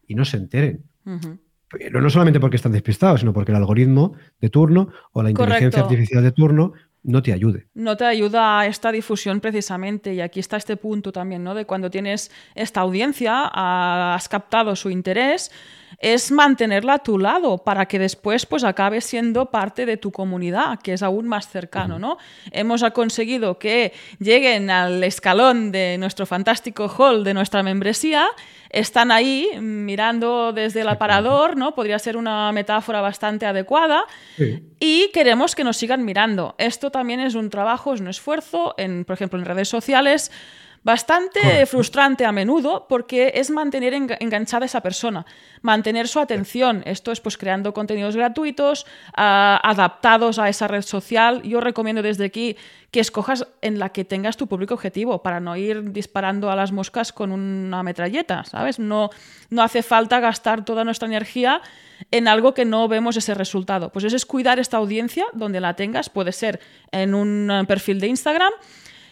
y 0.06 0.14
no 0.14 0.24
se 0.24 0.36
enteren. 0.38 0.82
Pero 1.70 2.00
no 2.00 2.10
solamente 2.10 2.40
porque 2.40 2.56
están 2.56 2.72
despistados, 2.72 3.20
sino 3.20 3.32
porque 3.32 3.52
el 3.52 3.56
algoritmo 3.56 4.14
de 4.40 4.50
turno 4.50 4.90
o 5.12 5.22
la 5.22 5.30
inteligencia 5.30 5.82
artificial 5.82 6.22
de 6.22 6.32
turno 6.32 6.72
no 7.06 7.22
te 7.22 7.32
ayude. 7.32 7.68
No 7.74 7.96
te 7.96 8.04
ayuda 8.04 8.66
esta 8.66 8.90
difusión 8.90 9.40
precisamente. 9.40 10.12
Y 10.12 10.20
aquí 10.20 10.40
está 10.40 10.56
este 10.56 10.76
punto 10.76 11.12
también, 11.12 11.44
¿no? 11.44 11.54
De 11.54 11.64
cuando 11.64 11.88
tienes 11.88 12.32
esta 12.56 12.80
audiencia, 12.80 13.48
has 13.52 14.28
captado 14.28 14.74
su 14.74 14.90
interés, 14.90 15.52
es 16.00 16.32
mantenerla 16.32 16.94
a 16.94 16.98
tu 16.98 17.16
lado 17.16 17.58
para 17.58 17.86
que 17.86 18.00
después 18.00 18.44
pues 18.44 18.64
acabe 18.64 19.00
siendo 19.00 19.52
parte 19.52 19.86
de 19.86 19.96
tu 19.96 20.10
comunidad, 20.10 20.80
que 20.80 20.94
es 20.94 21.02
aún 21.04 21.28
más 21.28 21.48
cercano, 21.48 22.00
¿no? 22.00 22.18
Hemos 22.50 22.82
conseguido 22.92 23.60
que 23.60 23.92
lleguen 24.18 24.68
al 24.68 25.02
escalón 25.04 25.70
de 25.70 25.96
nuestro 25.98 26.26
fantástico 26.26 26.88
hall 26.88 27.22
de 27.22 27.34
nuestra 27.34 27.62
membresía 27.62 28.26
están 28.70 29.10
ahí 29.10 29.48
mirando 29.60 30.52
desde 30.52 30.82
el 30.82 30.88
aparador, 30.88 31.56
¿no? 31.56 31.74
Podría 31.74 31.98
ser 31.98 32.16
una 32.16 32.52
metáfora 32.52 33.00
bastante 33.00 33.46
adecuada. 33.46 34.04
Y 34.80 35.10
queremos 35.12 35.54
que 35.54 35.64
nos 35.64 35.76
sigan 35.76 36.04
mirando. 36.04 36.54
Esto 36.58 36.90
también 36.90 37.20
es 37.20 37.34
un 37.34 37.50
trabajo, 37.50 37.94
es 37.94 38.00
un 38.00 38.08
esfuerzo, 38.08 38.74
en, 38.76 39.04
por 39.04 39.14
ejemplo, 39.14 39.38
en 39.38 39.44
redes 39.44 39.68
sociales 39.68 40.30
bastante 40.86 41.66
frustrante 41.66 42.24
a 42.24 42.30
menudo 42.30 42.86
porque 42.88 43.32
es 43.34 43.50
mantener 43.50 43.92
enganchada 43.92 44.66
a 44.66 44.66
esa 44.66 44.82
persona, 44.82 45.26
mantener 45.60 46.06
su 46.06 46.20
atención. 46.20 46.84
Esto 46.86 47.10
es 47.10 47.20
pues 47.20 47.36
creando 47.36 47.74
contenidos 47.74 48.14
gratuitos, 48.14 48.86
ah, 49.16 49.60
adaptados 49.64 50.38
a 50.38 50.48
esa 50.48 50.68
red 50.68 50.82
social. 50.82 51.42
Yo 51.42 51.60
recomiendo 51.60 52.02
desde 52.02 52.26
aquí 52.26 52.56
que 52.92 53.00
escojas 53.00 53.48
en 53.62 53.80
la 53.80 53.88
que 53.88 54.04
tengas 54.04 54.36
tu 54.36 54.46
público 54.46 54.74
objetivo 54.74 55.24
para 55.24 55.40
no 55.40 55.56
ir 55.56 55.90
disparando 55.90 56.52
a 56.52 56.54
las 56.54 56.70
moscas 56.70 57.12
con 57.12 57.32
una 57.32 57.82
metralleta, 57.82 58.44
¿sabes? 58.44 58.78
No, 58.78 59.10
no 59.50 59.62
hace 59.64 59.82
falta 59.82 60.20
gastar 60.20 60.64
toda 60.64 60.84
nuestra 60.84 61.08
energía 61.08 61.62
en 62.12 62.28
algo 62.28 62.54
que 62.54 62.64
no 62.64 62.86
vemos 62.86 63.16
ese 63.16 63.34
resultado. 63.34 63.90
Pues 63.90 64.04
eso 64.04 64.14
es 64.14 64.24
cuidar 64.24 64.60
esta 64.60 64.76
audiencia 64.76 65.24
donde 65.32 65.58
la 65.58 65.74
tengas, 65.74 66.10
puede 66.10 66.30
ser 66.30 66.60
en 66.92 67.12
un 67.12 67.64
perfil 67.66 67.98
de 67.98 68.06
Instagram 68.06 68.52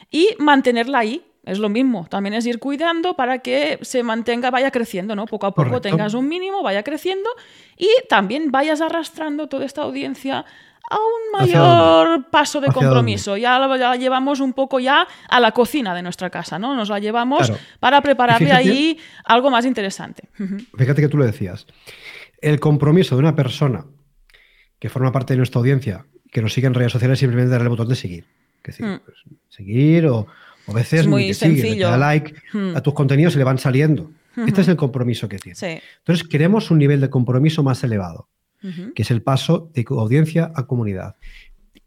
y 0.09 0.37
mantenerla 0.39 1.01
ahí 1.01 1.34
es 1.47 1.59
lo 1.59 1.69
mismo, 1.69 2.07
también 2.09 2.35
es 2.35 2.47
ir 2.47 2.59
cuidando 2.59 3.15
para 3.15 3.39
que 3.39 3.79
se 3.83 4.03
mantenga, 4.03 4.51
vaya 4.51 4.71
creciendo, 4.71 5.15
¿no? 5.15 5.27
Poco 5.27 5.47
a 5.47 5.55
poco 5.55 5.81
tengas 5.81 6.15
un 6.15 6.29
mínimo, 6.29 6.63
vaya 6.63 6.83
creciendo 6.83 7.29
y 7.77 7.89
también 8.09 8.51
vayas 8.51 8.81
arrastrando 8.81 9.47
toda 9.49 9.65
esta 9.65 9.83
audiencia 9.83 10.45
a 10.91 10.97
un 10.97 11.41
mayor 11.41 12.31
paso 12.31 12.61
de 12.61 12.69
compromiso. 12.69 13.37
Ya 13.37 13.59
la, 13.59 13.97
llevamos 13.97 14.41
un 14.41 14.53
poco 14.53 14.81
ya 14.81 15.07
a 15.29 15.41
la 15.41 15.53
cocina 15.53 15.95
de 15.95 16.03
nuestra 16.03 16.31
casa, 16.31 16.59
¿no? 16.59 16.75
Nos 16.75 16.89
la 16.89 16.99
llevamos 16.99 17.53
para 17.81 18.01
prepararle 18.01 18.53
ahí 18.53 18.99
algo 19.25 19.51
más 19.51 19.65
interesante. 19.65 20.29
Fíjate 20.77 21.03
que 21.03 21.09
tú 21.09 21.17
lo 21.17 21.25
decías. 21.25 21.67
El 22.41 22.61
compromiso 22.61 23.17
de 23.17 23.21
una 23.21 23.35
persona 23.35 23.87
que 24.79 24.89
forma 24.91 25.13
parte 25.13 25.33
de 25.35 25.39
nuestra 25.39 25.61
audiencia, 25.61 26.07
que 26.31 26.43
nos 26.43 26.53
sigue 26.53 26.67
en 26.67 26.75
redes 26.75 26.93
sociales, 26.93 27.19
simplemente 27.19 27.51
darle 27.51 27.65
el 27.65 27.71
botón 27.71 27.89
de 27.89 27.97
seguir. 27.97 28.27
Decir, 28.63 28.87
mm. 28.87 29.01
pues, 29.05 29.19
seguir 29.49 30.07
o 30.07 30.27
a 30.67 30.73
veces 30.73 31.01
es 31.01 31.07
muy 31.07 31.35
sencillo. 31.35 31.89
da 31.89 31.97
like 31.97 32.35
hmm. 32.53 32.77
a 32.77 32.81
tus 32.81 32.95
contenidos 32.95 33.35
y 33.35 33.39
le 33.39 33.45
van 33.45 33.59
saliendo. 33.59 34.11
Este 34.37 34.63
es 34.63 34.69
el 34.69 34.77
compromiso 34.77 35.29
que 35.29 35.39
tiene. 35.39 35.83
Entonces, 35.99 36.27
queremos 36.27 36.71
un 36.71 36.79
nivel 36.79 37.01
de 37.01 37.09
compromiso 37.09 37.63
más 37.63 37.85
elevado, 37.85 38.29
que 38.95 39.03
es 39.03 39.11
el 39.11 39.23
paso 39.23 39.71
de 39.75 39.85
audiencia 39.89 40.51
a 40.55 40.67
comunidad. 40.67 41.17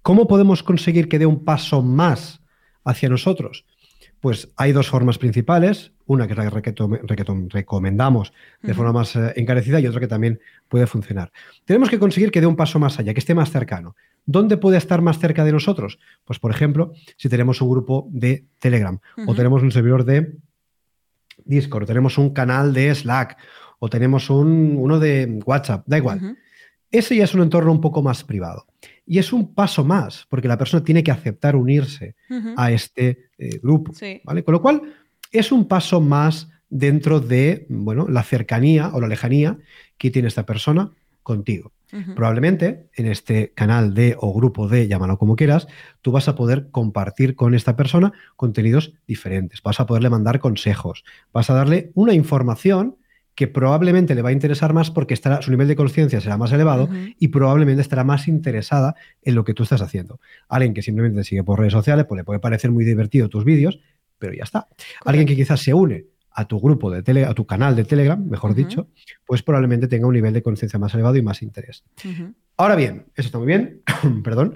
¿Cómo 0.01 0.27
podemos 0.27 0.63
conseguir 0.63 1.09
que 1.09 1.19
dé 1.19 1.25
un 1.25 1.43
paso 1.43 1.81
más 1.81 2.39
hacia 2.85 3.09
nosotros? 3.09 3.65
Pues 4.21 4.49
hay 4.55 4.71
dos 4.71 4.87
formas 4.87 5.17
principales, 5.17 5.91
una 6.05 6.25
que 6.25 6.33
es 6.33 6.39
la 6.39 6.49
que 6.49 6.73
recomendamos 7.49 8.31
de 8.61 8.73
forma 8.73 8.93
más 8.93 9.15
eh, 9.15 9.33
encarecida 9.35 9.79
y 9.79 9.87
otra 9.87 9.99
que 9.99 10.07
también 10.07 10.39
puede 10.69 10.87
funcionar. 10.87 11.31
Tenemos 11.65 11.89
que 11.89 11.99
conseguir 11.99 12.31
que 12.31 12.39
dé 12.39 12.47
un 12.47 12.55
paso 12.55 12.79
más 12.79 12.97
allá, 12.97 13.13
que 13.13 13.19
esté 13.19 13.35
más 13.35 13.51
cercano. 13.51 13.95
¿Dónde 14.27 14.57
puede 14.57 14.77
estar 14.77 15.01
más 15.01 15.19
cerca 15.19 15.45
de 15.45 15.53
nosotros? 15.53 15.99
Pues, 16.25 16.37
por 16.37 16.51
ejemplo, 16.51 16.93
si 17.15 17.29
tenemos 17.29 17.61
un 17.61 17.69
grupo 17.69 18.07
de 18.11 18.45
Telegram 18.59 18.99
o 19.25 19.33
tenemos 19.33 19.63
un 19.63 19.71
servidor 19.71 20.03
de 20.03 20.35
Discord, 21.45 21.83
o 21.83 21.87
tenemos 21.87 22.17
un 22.17 22.31
canal 22.31 22.73
de 22.73 22.93
Slack 22.93 23.37
o 23.79 23.89
tenemos 23.89 24.29
un, 24.29 24.75
uno 24.77 24.99
de 24.99 25.39
WhatsApp, 25.45 25.87
da 25.87 25.97
igual. 25.97 26.37
Ese 26.91 27.15
ya 27.15 27.23
es 27.23 27.33
un 27.33 27.41
entorno 27.41 27.71
un 27.71 27.79
poco 27.79 28.01
más 28.01 28.25
privado. 28.25 28.65
Y 29.05 29.19
es 29.19 29.31
un 29.31 29.53
paso 29.53 29.85
más, 29.85 30.25
porque 30.29 30.49
la 30.49 30.57
persona 30.57 30.83
tiene 30.83 31.03
que 31.03 31.11
aceptar 31.11 31.55
unirse 31.55 32.15
a 32.57 32.71
este 32.71 33.29
eh, 33.37 33.59
grupo. 33.63 33.93
¿vale? 34.25 34.43
Con 34.43 34.51
lo 34.51 34.61
cual, 34.61 34.81
es 35.31 35.53
un 35.53 35.69
paso 35.69 36.01
más 36.01 36.49
dentro 36.69 37.21
de 37.21 37.65
bueno, 37.69 38.07
la 38.09 38.23
cercanía 38.23 38.91
o 38.93 38.99
la 38.99 39.07
lejanía 39.07 39.57
que 39.97 40.11
tiene 40.11 40.27
esta 40.27 40.45
persona 40.45 40.91
contigo. 41.23 41.71
Probablemente 42.15 42.89
en 42.95 43.05
este 43.05 43.53
canal 43.53 43.93
de 43.93 44.17
o 44.19 44.33
grupo 44.33 44.67
de, 44.67 44.87
llámalo 44.87 45.17
como 45.17 45.37
quieras, 45.37 45.67
tú 46.01 46.11
vas 46.11 46.27
a 46.27 46.35
poder 46.35 46.69
compartir 46.69 47.35
con 47.35 47.55
esta 47.55 47.77
persona 47.77 48.11
contenidos 48.35 48.93
diferentes, 49.07 49.61
vas 49.61 49.79
a 49.79 49.85
poderle 49.85 50.09
mandar 50.09 50.39
consejos, 50.39 51.05
vas 51.31 51.49
a 51.49 51.53
darle 51.53 51.91
una 51.93 52.13
información 52.13 52.97
que 53.35 53.47
probablemente 53.47 54.15
le 54.15 54.23
va 54.23 54.29
a 54.29 54.31
interesar 54.31 54.73
más 54.73 54.89
porque 54.89 55.13
estará, 55.13 55.41
su 55.43 55.51
nivel 55.51 55.67
de 55.67 55.75
conciencia 55.75 56.19
será 56.19 56.37
más 56.37 56.51
elevado 56.51 56.89
y 57.19 57.27
probablemente 57.27 57.83
estará 57.83 58.03
más 58.03 58.27
interesada 58.27 58.95
en 59.21 59.35
lo 59.35 59.43
que 59.43 59.53
tú 59.53 59.61
estás 59.61 59.81
haciendo. 59.81 60.19
Alguien 60.49 60.73
que 60.73 60.81
simplemente 60.81 61.19
te 61.19 61.23
sigue 61.23 61.43
por 61.43 61.59
redes 61.59 61.73
sociales, 61.73 62.05
pues 62.09 62.17
le 62.17 62.23
puede 62.23 62.39
parecer 62.39 62.71
muy 62.71 62.83
divertido 62.83 63.29
tus 63.29 63.45
vídeos, 63.45 63.79
pero 64.17 64.33
ya 64.33 64.43
está. 64.43 64.67
Alguien 65.05 65.27
que 65.27 65.35
quizás 65.35 65.61
se 65.61 65.73
une 65.73 66.07
a 66.37 66.45
tu 66.45 66.59
grupo 66.59 66.91
de 66.91 67.01
tele, 67.01 67.25
a 67.25 67.33
tu 67.33 67.47
canal 67.47 67.75
de 67.75 67.83
Telegram, 67.83 68.23
mejor 68.23 68.53
dicho, 68.53 68.89
pues 69.25 69.41
probablemente 69.41 69.87
tenga 69.87 70.05
un 70.05 70.13
nivel 70.13 70.33
de 70.33 70.43
conciencia 70.43 70.77
más 70.77 70.93
elevado 70.93 71.15
y 71.15 71.23
más 71.23 71.41
interés. 71.41 71.83
Ahora 72.57 72.75
bien, 72.75 73.07
eso 73.15 73.25
está 73.25 73.39
muy 73.39 73.47
bien, 73.47 73.81
perdón, 74.23 74.53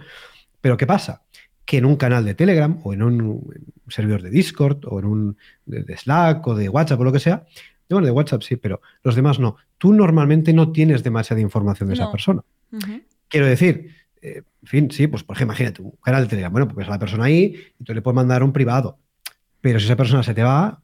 pero 0.62 0.78
¿qué 0.78 0.86
pasa? 0.86 1.24
Que 1.66 1.78
en 1.78 1.86
un 1.86 1.96
canal 1.96 2.24
de 2.24 2.36
Telegram 2.36 2.80
o 2.84 2.94
en 2.94 3.02
un 3.02 3.52
servidor 3.88 4.22
de 4.22 4.30
Discord 4.30 4.86
o 4.86 5.00
en 5.00 5.06
un 5.06 5.38
de, 5.66 5.98
Slack 5.98 6.46
o 6.46 6.54
de 6.54 6.70
WhatsApp 6.70 7.00
o 7.00 7.04
lo 7.04 7.12
que 7.12 7.20
sea, 7.20 7.48
bueno, 7.90 8.06
de 8.06 8.12
WhatsApp 8.12 8.44
sí, 8.44 8.58
pero 8.58 8.80
los 9.02 9.16
demás 9.16 9.40
no. 9.40 9.58
Tú 9.80 9.92
normalmente 9.92 10.54
no 10.54 10.72
tienes 10.72 11.04
demasiada 11.04 11.42
información 11.42 11.90
de 11.90 11.96
esa 11.96 12.12
persona. 12.12 12.44
Quiero 13.28 13.48
decir, 13.48 13.90
eh, 14.22 14.44
en 14.62 14.68
fin, 14.68 14.92
sí, 14.92 15.08
pues 15.08 15.24
por 15.24 15.36
ejemplo, 15.36 15.56
imagínate 15.56 15.82
un 15.82 15.96
canal 16.04 16.24
de 16.26 16.30
Telegram. 16.30 16.52
Bueno, 16.52 16.68
pues 16.68 16.88
a 16.88 16.92
la 16.92 17.00
persona 17.00 17.26
ahí 17.26 17.56
y 17.80 17.84
tú 17.84 17.96
le 17.96 18.04
puedes 18.04 18.16
mandar 18.16 18.44
un 18.44 18.54
privado 18.54 19.00
Pero 19.62 19.80
si 19.80 19.86
esa 19.86 19.96
persona 19.96 20.22
se 20.22 20.36
te 20.36 20.44
va, 20.44 20.80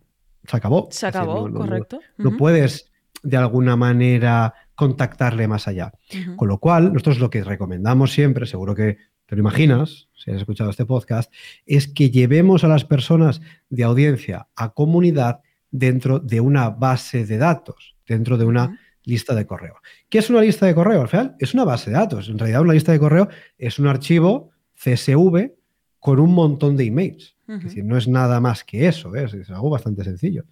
se 0.47 0.57
acabó. 0.57 0.87
Se 0.91 1.07
acabó, 1.07 1.51
correcto. 1.51 1.99
No, 2.17 2.37
puedes 2.37 2.91
de 3.23 3.37
alguna 3.37 3.75
manera 3.75 4.53
contactarle 4.75 5.47
más 5.47 5.67
allá. 5.67 5.91
Con 6.35 6.47
lo 6.47 6.59
cual, 6.59 6.93
nosotros 6.93 7.19
lo 7.19 7.29
que 7.29 7.43
recomendamos 7.43 8.11
siempre, 8.11 8.45
seguro 8.45 8.75
que 8.75 8.97
te 9.25 9.35
lo 9.35 9.41
imaginas, 9.41 10.07
si 10.15 10.31
has 10.31 10.37
escuchado 10.37 10.69
este 10.69 10.85
podcast, 10.85 11.33
es 11.65 11.87
que 11.87 12.09
llevemos 12.09 12.63
a 12.63 12.67
las 12.67 12.85
personas 12.85 13.41
de 13.69 13.83
audiencia 13.83 14.47
a 14.55 14.73
comunidad 14.73 15.41
dentro 15.71 16.19
de 16.19 16.39
una 16.39 16.69
base 16.69 17.25
de 17.25 17.37
datos, 17.37 17.95
dentro 18.07 18.37
de 18.37 18.45
una 18.45 18.79
lista 19.03 19.35
de 19.35 19.45
correo. 19.45 19.75
¿Qué 20.09 20.19
es 20.19 20.29
una 20.29 20.41
lista 20.41 20.65
de 20.65 20.75
correo? 20.75 21.01
Al 21.01 21.07
final, 21.07 21.35
es 21.39 21.53
una 21.53 21.65
base 21.65 21.89
de 21.89 21.97
datos. 21.97 22.29
En 22.29 22.37
realidad, 22.37 22.61
una 22.61 22.73
lista 22.73 22.91
de 22.91 22.99
correo 22.99 23.29
es 23.57 23.79
un 23.79 23.87
archivo 23.87 24.51
CSV 24.75 25.51
con 25.99 26.19
un 26.19 26.33
montón 26.33 26.77
de 26.77 26.85
emails. 26.85 27.36
Es 27.47 27.63
decir, 27.63 27.85
no 27.85 27.97
es 27.97 28.07
nada 28.07 28.41
más 28.41 28.63
que 28.63 28.87
eso, 28.87 29.15
¿eh? 29.15 29.23
es 29.23 29.49
algo 29.49 29.69
bastante 29.69 30.03
sencillo. 30.03 30.43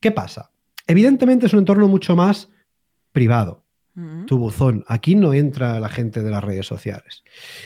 ¿Qué 0.00 0.10
pasa? 0.10 0.50
Evidentemente 0.86 1.46
es 1.46 1.52
un 1.52 1.60
entorno 1.60 1.88
mucho 1.88 2.16
más 2.16 2.48
privado. 3.12 3.64
Tu 4.26 4.38
buzón. 4.38 4.82
Aquí 4.86 5.14
no 5.14 5.34
entra 5.34 5.78
la 5.78 5.90
gente 5.90 6.22
de 6.22 6.30
las 6.30 6.42
redes 6.42 6.66
sociales. 6.66 7.22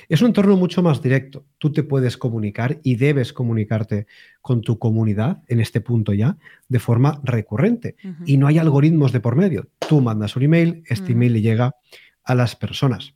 Es 0.08 0.20
un 0.20 0.28
entorno 0.28 0.56
mucho 0.56 0.82
más 0.82 1.00
directo. 1.00 1.44
Tú 1.58 1.70
te 1.70 1.84
puedes 1.84 2.16
comunicar 2.16 2.80
y 2.82 2.96
debes 2.96 3.32
comunicarte 3.32 4.08
con 4.40 4.60
tu 4.62 4.78
comunidad, 4.78 5.42
en 5.46 5.60
este 5.60 5.80
punto 5.80 6.12
ya, 6.12 6.36
de 6.68 6.80
forma 6.80 7.20
recurrente. 7.22 7.94
Y 8.26 8.36
no 8.36 8.48
hay 8.48 8.58
algoritmos 8.58 9.12
de 9.12 9.20
por 9.20 9.36
medio. 9.36 9.68
Tú 9.88 10.00
mandas 10.00 10.34
un 10.34 10.42
email, 10.42 10.82
este 10.86 11.12
email 11.12 11.34
le 11.34 11.40
llega 11.40 11.76
a 12.24 12.34
las 12.34 12.56
personas. 12.56 13.14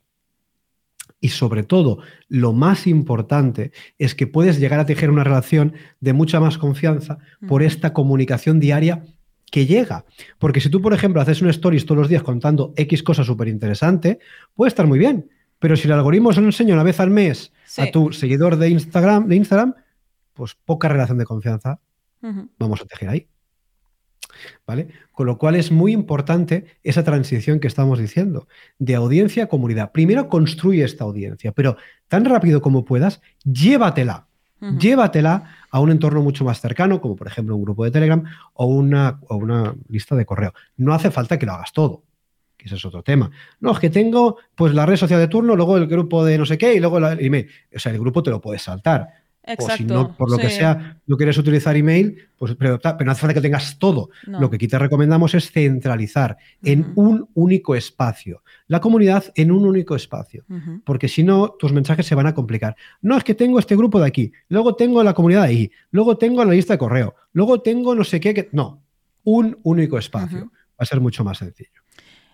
Y 1.21 1.29
sobre 1.29 1.63
todo, 1.63 1.99
lo 2.27 2.53
más 2.53 2.87
importante 2.87 3.71
es 3.97 4.15
que 4.15 4.27
puedes 4.27 4.59
llegar 4.59 4.79
a 4.79 4.85
tejer 4.85 5.09
una 5.09 5.23
relación 5.23 5.73
de 5.99 6.13
mucha 6.13 6.39
más 6.39 6.57
confianza 6.57 7.17
por 7.47 7.61
esta 7.61 7.93
comunicación 7.93 8.59
diaria 8.59 9.03
que 9.51 9.65
llega. 9.65 10.05
Porque 10.37 10.61
si 10.61 10.69
tú, 10.69 10.81
por 10.81 10.93
ejemplo, 10.93 11.21
haces 11.21 11.41
un 11.41 11.49
stories 11.49 11.85
todos 11.85 11.99
los 11.99 12.09
días 12.09 12.23
contando 12.23 12.73
X 12.77 13.03
cosas 13.03 13.27
súper 13.27 13.49
interesante, 13.49 14.19
puede 14.53 14.69
estar 14.69 14.87
muy 14.87 14.99
bien. 14.99 15.29
Pero 15.59 15.75
si 15.75 15.87
el 15.87 15.93
algoritmo 15.93 16.31
se 16.31 16.39
lo 16.39 16.47
enseña 16.47 16.73
una 16.73 16.83
vez 16.83 16.99
al 16.99 17.09
mes 17.09 17.51
a 17.77 17.91
tu 17.91 18.13
seguidor 18.13 18.55
de 18.55 18.69
Instagram, 18.69 19.27
de 19.27 19.35
Instagram, 19.35 19.75
pues 20.33 20.55
poca 20.55 20.87
relación 20.87 21.17
de 21.17 21.25
confianza 21.25 21.79
vamos 22.57 22.81
a 22.81 22.85
tejer 22.85 23.09
ahí. 23.09 23.27
¿Vale? 24.65 24.89
Con 25.11 25.27
lo 25.27 25.37
cual 25.37 25.55
es 25.55 25.71
muy 25.71 25.91
importante 25.91 26.65
esa 26.83 27.03
transición 27.03 27.59
que 27.59 27.67
estamos 27.67 27.99
diciendo, 27.99 28.47
de 28.77 28.95
audiencia 28.95 29.45
a 29.45 29.47
comunidad. 29.47 29.91
Primero 29.91 30.29
construye 30.29 30.83
esta 30.83 31.03
audiencia, 31.03 31.51
pero 31.51 31.77
tan 32.07 32.25
rápido 32.25 32.61
como 32.61 32.85
puedas, 32.85 33.21
llévatela. 33.43 34.27
Llévatela 34.77 35.55
a 35.71 35.79
un 35.79 35.89
entorno 35.89 36.21
mucho 36.21 36.43
más 36.43 36.59
cercano, 36.59 36.99
como 36.99 37.15
por 37.15 37.27
ejemplo 37.27 37.55
un 37.55 37.63
grupo 37.63 37.85
de 37.85 37.91
Telegram 37.91 38.23
o 38.53 38.65
una, 38.65 39.19
o 39.29 39.37
una 39.37 39.73
lista 39.87 40.15
de 40.17 40.25
correo. 40.25 40.53
No 40.75 40.93
hace 40.93 41.11
falta 41.11 41.39
que 41.39 41.45
lo 41.45 41.53
hagas 41.53 41.71
todo, 41.71 42.03
que 42.57 42.65
ese 42.65 42.75
es 42.75 42.83
otro 42.83 43.01
tema. 43.01 43.31
No, 43.61 43.71
es 43.71 43.79
que 43.79 43.89
tengo 43.89 44.37
pues 44.55 44.73
la 44.73 44.85
red 44.85 44.97
social 44.97 45.19
de 45.19 45.29
turno, 45.29 45.55
luego 45.55 45.77
el 45.77 45.87
grupo 45.87 46.25
de 46.25 46.37
no 46.37 46.45
sé 46.45 46.57
qué 46.57 46.73
y 46.73 46.81
luego 46.81 46.97
el 46.97 47.25
email. 47.25 47.49
O 47.73 47.79
sea, 47.79 47.93
el 47.93 47.99
grupo 47.99 48.21
te 48.21 48.31
lo 48.31 48.41
puedes 48.41 48.61
saltar. 48.61 49.07
O 49.57 49.69
si 49.69 49.85
no, 49.85 50.15
por 50.15 50.29
lo 50.29 50.37
que 50.37 50.49
sea, 50.49 51.01
no 51.07 51.17
quieres 51.17 51.37
utilizar 51.37 51.75
email, 51.75 52.29
pues, 52.37 52.55
pero, 52.55 52.79
no 52.83 53.11
hace 53.11 53.21
falta 53.21 53.33
que 53.33 53.41
tengas 53.41 53.79
todo. 53.79 54.09
Lo 54.25 54.49
que 54.49 54.57
aquí 54.57 54.67
te 54.67 54.77
recomendamos 54.77 55.33
es 55.33 55.51
centralizar 55.51 56.37
en 56.63 56.91
un 56.95 57.27
único 57.33 57.75
espacio. 57.75 58.43
La 58.67 58.79
comunidad 58.79 59.25
en 59.35 59.51
un 59.51 59.65
único 59.65 59.95
espacio. 59.95 60.45
Porque 60.83 61.07
si 61.07 61.23
no, 61.23 61.49
tus 61.57 61.73
mensajes 61.73 62.05
se 62.05 62.15
van 62.15 62.27
a 62.27 62.33
complicar. 62.33 62.75
No, 63.01 63.17
es 63.17 63.23
que 63.23 63.35
tengo 63.35 63.59
este 63.59 63.75
grupo 63.75 63.99
de 63.99 64.07
aquí, 64.07 64.31
luego 64.49 64.75
tengo 64.75 65.03
la 65.03 65.13
comunidad 65.13 65.43
de 65.43 65.47
ahí, 65.47 65.71
luego 65.91 66.17
tengo 66.17 66.43
la 66.45 66.51
lista 66.51 66.73
de 66.73 66.79
correo, 66.79 67.15
luego 67.33 67.61
tengo 67.61 67.95
no 67.95 68.03
sé 68.03 68.19
qué. 68.19 68.33
Que... 68.33 68.49
No, 68.51 68.81
un 69.23 69.57
único 69.63 69.97
espacio. 69.97 70.51
Va 70.51 70.83
a 70.83 70.85
ser 70.85 71.01
mucho 71.01 71.23
más 71.23 71.39
sencillo 71.39 71.79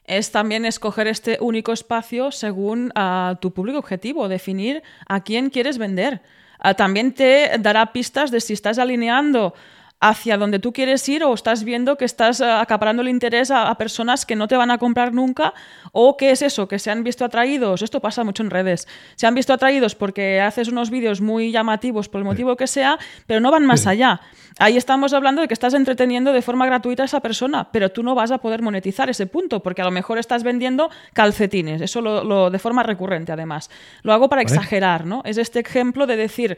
es 0.08 0.32
también 0.32 0.66
escoger 0.66 1.08
este 1.08 1.38
único 1.42 1.72
espacio 1.74 2.32
según 2.32 2.92
ah, 2.96 3.38
tu 3.42 3.54
público 3.54 3.80
objetivo, 3.80 4.28
definir 4.28 4.84
a 5.08 5.24
quién 5.24 5.50
quieres 5.50 5.78
vender. 5.78 6.22
Ah, 6.60 6.74
también 6.74 7.14
te 7.14 7.52
dará 7.60 7.92
pistas 7.92 8.32
de 8.32 8.42
si 8.42 8.54
estás 8.54 8.80
alineando 8.80 9.54
hacia 10.00 10.38
donde 10.38 10.60
tú 10.60 10.74
quieres 10.74 11.08
ir 11.08 11.24
o 11.24 11.34
estás 11.34 11.64
viendo 11.64 11.98
que 11.98 12.06
estás 12.06 12.42
eh, 12.42 12.50
acaparando 12.50 13.02
el 13.02 13.08
interés 13.08 13.50
a, 13.52 13.74
personas 13.76 14.26
que 14.26 14.36
no 14.36 14.48
te 14.48 14.58
van 14.58 14.72
a 14.72 14.78
comprar 14.78 15.14
nunca 15.14 15.54
o 15.92 16.18
qué 16.18 16.32
es 16.32 16.42
eso, 16.42 16.68
que 16.68 16.80
se 16.80 16.92
han 16.92 17.04
visto 17.04 17.26
atraídos, 17.26 17.82
esto 17.82 18.02
pasa 18.02 18.24
mucho 18.24 18.44
en 18.44 18.50
redes, 18.50 18.88
se 19.16 19.26
han 19.26 19.36
visto 19.36 19.54
atraídos 19.54 19.96
porque 19.96 20.42
haces 20.42 20.68
unos 20.68 20.90
vídeos 20.90 21.22
muy 21.22 21.52
llamativos 21.52 22.10
por 22.10 22.20
el 22.20 22.26
motivo 22.26 22.56
que 22.56 22.68
sea, 22.68 23.00
pero 23.26 23.40
no 23.40 23.52
van 23.52 23.66
más 23.66 23.88
allá. 23.88 24.22
Ahí 24.58 24.78
estamos 24.78 25.14
hablando 25.14 25.42
de 25.42 25.48
que 25.48 25.54
estás 25.54 25.74
entreteniendo 25.74 26.32
de 26.34 26.42
forma 26.42 26.66
gratuita 26.66 27.04
a 27.04 27.06
esa 27.06 27.20
persona, 27.20 27.70
pero 27.72 27.92
tú 27.92 28.04
no 28.04 28.16
vas 28.16 28.32
a 28.32 28.38
poder 28.38 28.62
monetizar 28.62 29.10
ese 29.10 29.28
punto 29.28 29.62
porque 29.62 29.82
a 29.82 29.86
lo 29.86 29.92
mejor 29.92 30.18
estás 30.18 30.44
vendiendo 30.44 30.90
calcetines, 31.14 31.82
eso 31.82 32.02
lo, 32.02 32.50
de 32.50 32.60
forma 32.60 32.84
recurrente 32.84 33.32
además. 33.32 33.70
Lo 34.04 34.14
hago 34.14 34.30
para 34.30 34.42
exagerar, 34.42 35.06
¿no? 35.06 35.22
Es 35.26 35.38
este 35.38 35.60
ejemplo 35.60 36.08
de 36.08 36.16
decir, 36.16 36.58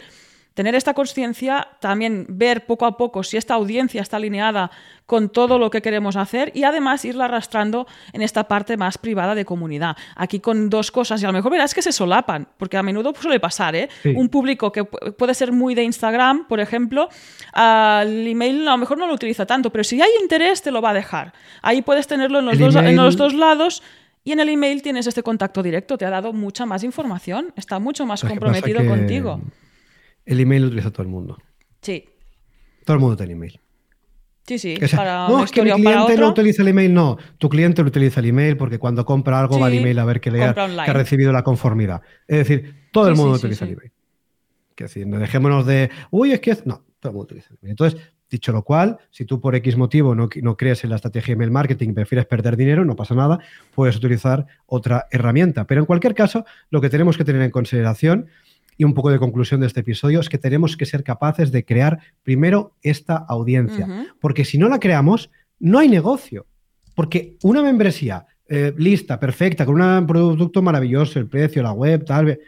tener 0.58 0.74
esta 0.74 0.96
conciencia, 0.96 1.68
también 1.80 2.26
ver 2.28 2.66
poco 2.66 2.88
a 2.88 2.98
poco 2.98 3.22
si 3.22 3.38
esta 3.38 3.54
audiencia 3.54 4.02
está 4.02 4.18
alineada 4.18 4.72
con 5.06 5.30
todo 5.30 5.60
lo 5.60 5.70
que 5.70 5.84
queremos 5.84 6.16
hacer 6.16 6.52
y 6.56 6.64
además 6.64 7.06
irla 7.06 7.26
arrastrando 7.26 7.86
en 8.12 8.24
esta 8.24 8.48
parte 8.48 8.76
más 8.76 8.98
privada 8.98 9.36
de 9.36 9.46
comunidad. 9.46 9.96
Aquí 10.16 10.40
con 10.40 10.72
dos 10.72 10.90
cosas, 10.90 11.22
y 11.22 11.26
a 11.26 11.28
lo 11.28 11.34
mejor 11.34 11.52
verás 11.52 11.76
que 11.76 11.84
se 11.84 11.92
solapan, 11.92 12.48
porque 12.58 12.76
a 12.76 12.82
menudo 12.82 13.14
suele 13.14 13.40
pasar, 13.40 13.76
¿eh? 13.76 13.88
Un 14.16 14.30
público 14.30 14.72
que 14.72 14.84
puede 14.84 15.36
ser 15.36 15.52
muy 15.52 15.76
de 15.76 15.84
Instagram, 15.84 16.48
por 16.48 16.60
ejemplo, 16.60 17.08
el 17.56 18.28
email 18.28 18.68
a 18.68 18.72
lo 18.72 18.78
mejor 18.80 18.98
no 18.98 19.06
lo 19.06 19.14
utiliza 19.14 19.46
tanto, 19.46 19.70
pero 19.70 19.84
si 19.84 20.02
hay 20.02 20.10
interés 20.24 20.64
te 20.64 20.72
lo 20.72 20.82
va 20.82 20.90
a 20.90 20.96
dejar. 20.96 21.34
Ahí 21.62 21.84
puedes 21.84 22.08
tenerlo 22.08 22.40
en 22.40 22.46
los, 22.46 22.58
dos, 22.58 22.76
en 22.76 22.96
los 22.96 23.16
dos 23.16 23.36
lados. 23.36 23.84
Y 24.24 24.32
en 24.34 24.40
el 24.40 24.50
email 24.50 24.82
tienes 24.82 25.06
este 25.06 25.24
contacto 25.24 25.64
directo, 25.64 25.98
te 25.98 26.04
ha 26.04 26.10
dado 26.10 26.34
mucha 26.34 26.66
más 26.66 26.84
información, 26.84 27.54
está 27.56 27.80
mucho 27.80 28.08
más 28.08 28.24
comprometido 28.24 28.86
contigo. 28.86 29.40
El 30.28 30.42
email 30.42 30.64
lo 30.64 30.68
utiliza 30.68 30.92
todo 30.92 31.04
el 31.04 31.08
mundo. 31.08 31.38
Sí. 31.82 32.04
Todo 32.86 32.96
el 32.96 33.00
mundo 33.00 33.16
tiene 33.16 33.32
email. 33.32 33.60
Sí, 34.46 34.60
sí. 34.60 34.78
no, 34.80 35.44
es 35.44 35.52
que 35.52 35.62
mi 35.62 35.72
cliente 35.72 36.18
no 36.18 36.30
utiliza 36.30 36.62
el 36.62 36.68
email. 36.68 36.94
No, 36.94 37.18
tu 37.38 37.48
cliente 37.50 37.82
lo 37.82 37.88
utiliza 37.88 38.20
el 38.20 38.28
email 38.28 38.58
porque 38.58 38.78
cuando 38.78 39.06
compra 39.06 39.40
algo 39.40 39.58
va 39.60 39.68
al 39.68 39.74
email 39.74 39.98
a 40.00 40.06
ver 40.06 40.20
que, 40.20 40.30
lea, 40.30 40.54
que 40.54 40.62
ha 40.62 40.94
recibido 40.94 41.32
la 41.32 41.44
conformidad. 41.44 42.02
Es 42.28 42.40
decir, 42.40 42.88
todo 42.92 43.08
el 43.08 43.16
mundo 43.16 43.36
utiliza 43.36 43.66
el 43.66 43.72
email. 43.72 43.92
Que 44.76 44.84
decir, 44.84 45.08
no 45.08 45.18
dejémonos 45.18 45.66
de, 45.66 45.90
uy, 46.12 46.34
es 46.34 46.42
que 46.42 46.58
no, 46.66 46.84
todo 47.00 47.12
el 47.12 47.14
mundo 47.14 47.24
utiliza 47.24 47.48
el 47.52 47.60
email. 47.62 47.72
Entonces, 47.72 48.02
dicho 48.30 48.52
lo 48.52 48.64
cual, 48.64 48.98
si 49.12 49.24
tú 49.24 49.40
por 49.40 49.56
X 49.56 49.78
motivo 49.78 50.14
no, 50.14 50.30
no 50.42 50.58
crees 50.58 50.84
en 50.84 50.90
la 50.90 50.98
estrategia 50.98 51.34
email 51.34 51.52
marketing, 51.52 51.94
prefieres 51.94 52.26
perder 52.26 52.58
dinero, 52.58 52.84
no 52.84 52.98
pasa 52.98 53.16
nada, 53.16 53.40
puedes 53.74 53.96
utilizar 53.96 54.46
otra 54.66 55.08
herramienta. 55.10 55.66
Pero 55.66 55.82
en 55.82 55.86
cualquier 55.86 56.14
caso, 56.14 56.46
lo 56.70 56.82
que 56.82 56.90
tenemos 56.90 57.18
que 57.18 57.24
tener 57.24 57.42
en 57.42 57.52
consideración 57.52 58.28
y 58.78 58.84
un 58.84 58.94
poco 58.94 59.10
de 59.10 59.20
conclusión 59.20 59.60
de 59.62 59.68
este 59.68 59.80
episodio 59.80 60.20
es 60.20 60.30
que 60.30 60.38
tenemos 60.38 60.78
que 60.78 60.86
ser 60.86 61.04
capaces 61.04 61.52
de 61.52 61.66
crear 61.66 62.00
primero 62.24 62.76
esta 62.82 63.16
audiencia, 63.16 64.08
porque 64.20 64.46
si 64.46 64.58
no 64.58 64.70
la 64.70 64.80
creamos, 64.80 65.32
no 65.60 65.80
hay 65.80 65.90
negocio. 65.90 66.46
Porque 66.96 67.38
una 67.44 67.62
membresía 67.62 68.26
eh, 68.48 68.74
lista, 68.78 69.20
perfecta, 69.20 69.66
con 69.66 69.82
un 69.82 70.08
producto 70.08 70.62
maravilloso, 70.62 71.20
el 71.20 71.28
precio, 71.28 71.62
la 71.62 71.72
web, 71.72 72.06
tal, 72.06 72.26
vez, 72.26 72.40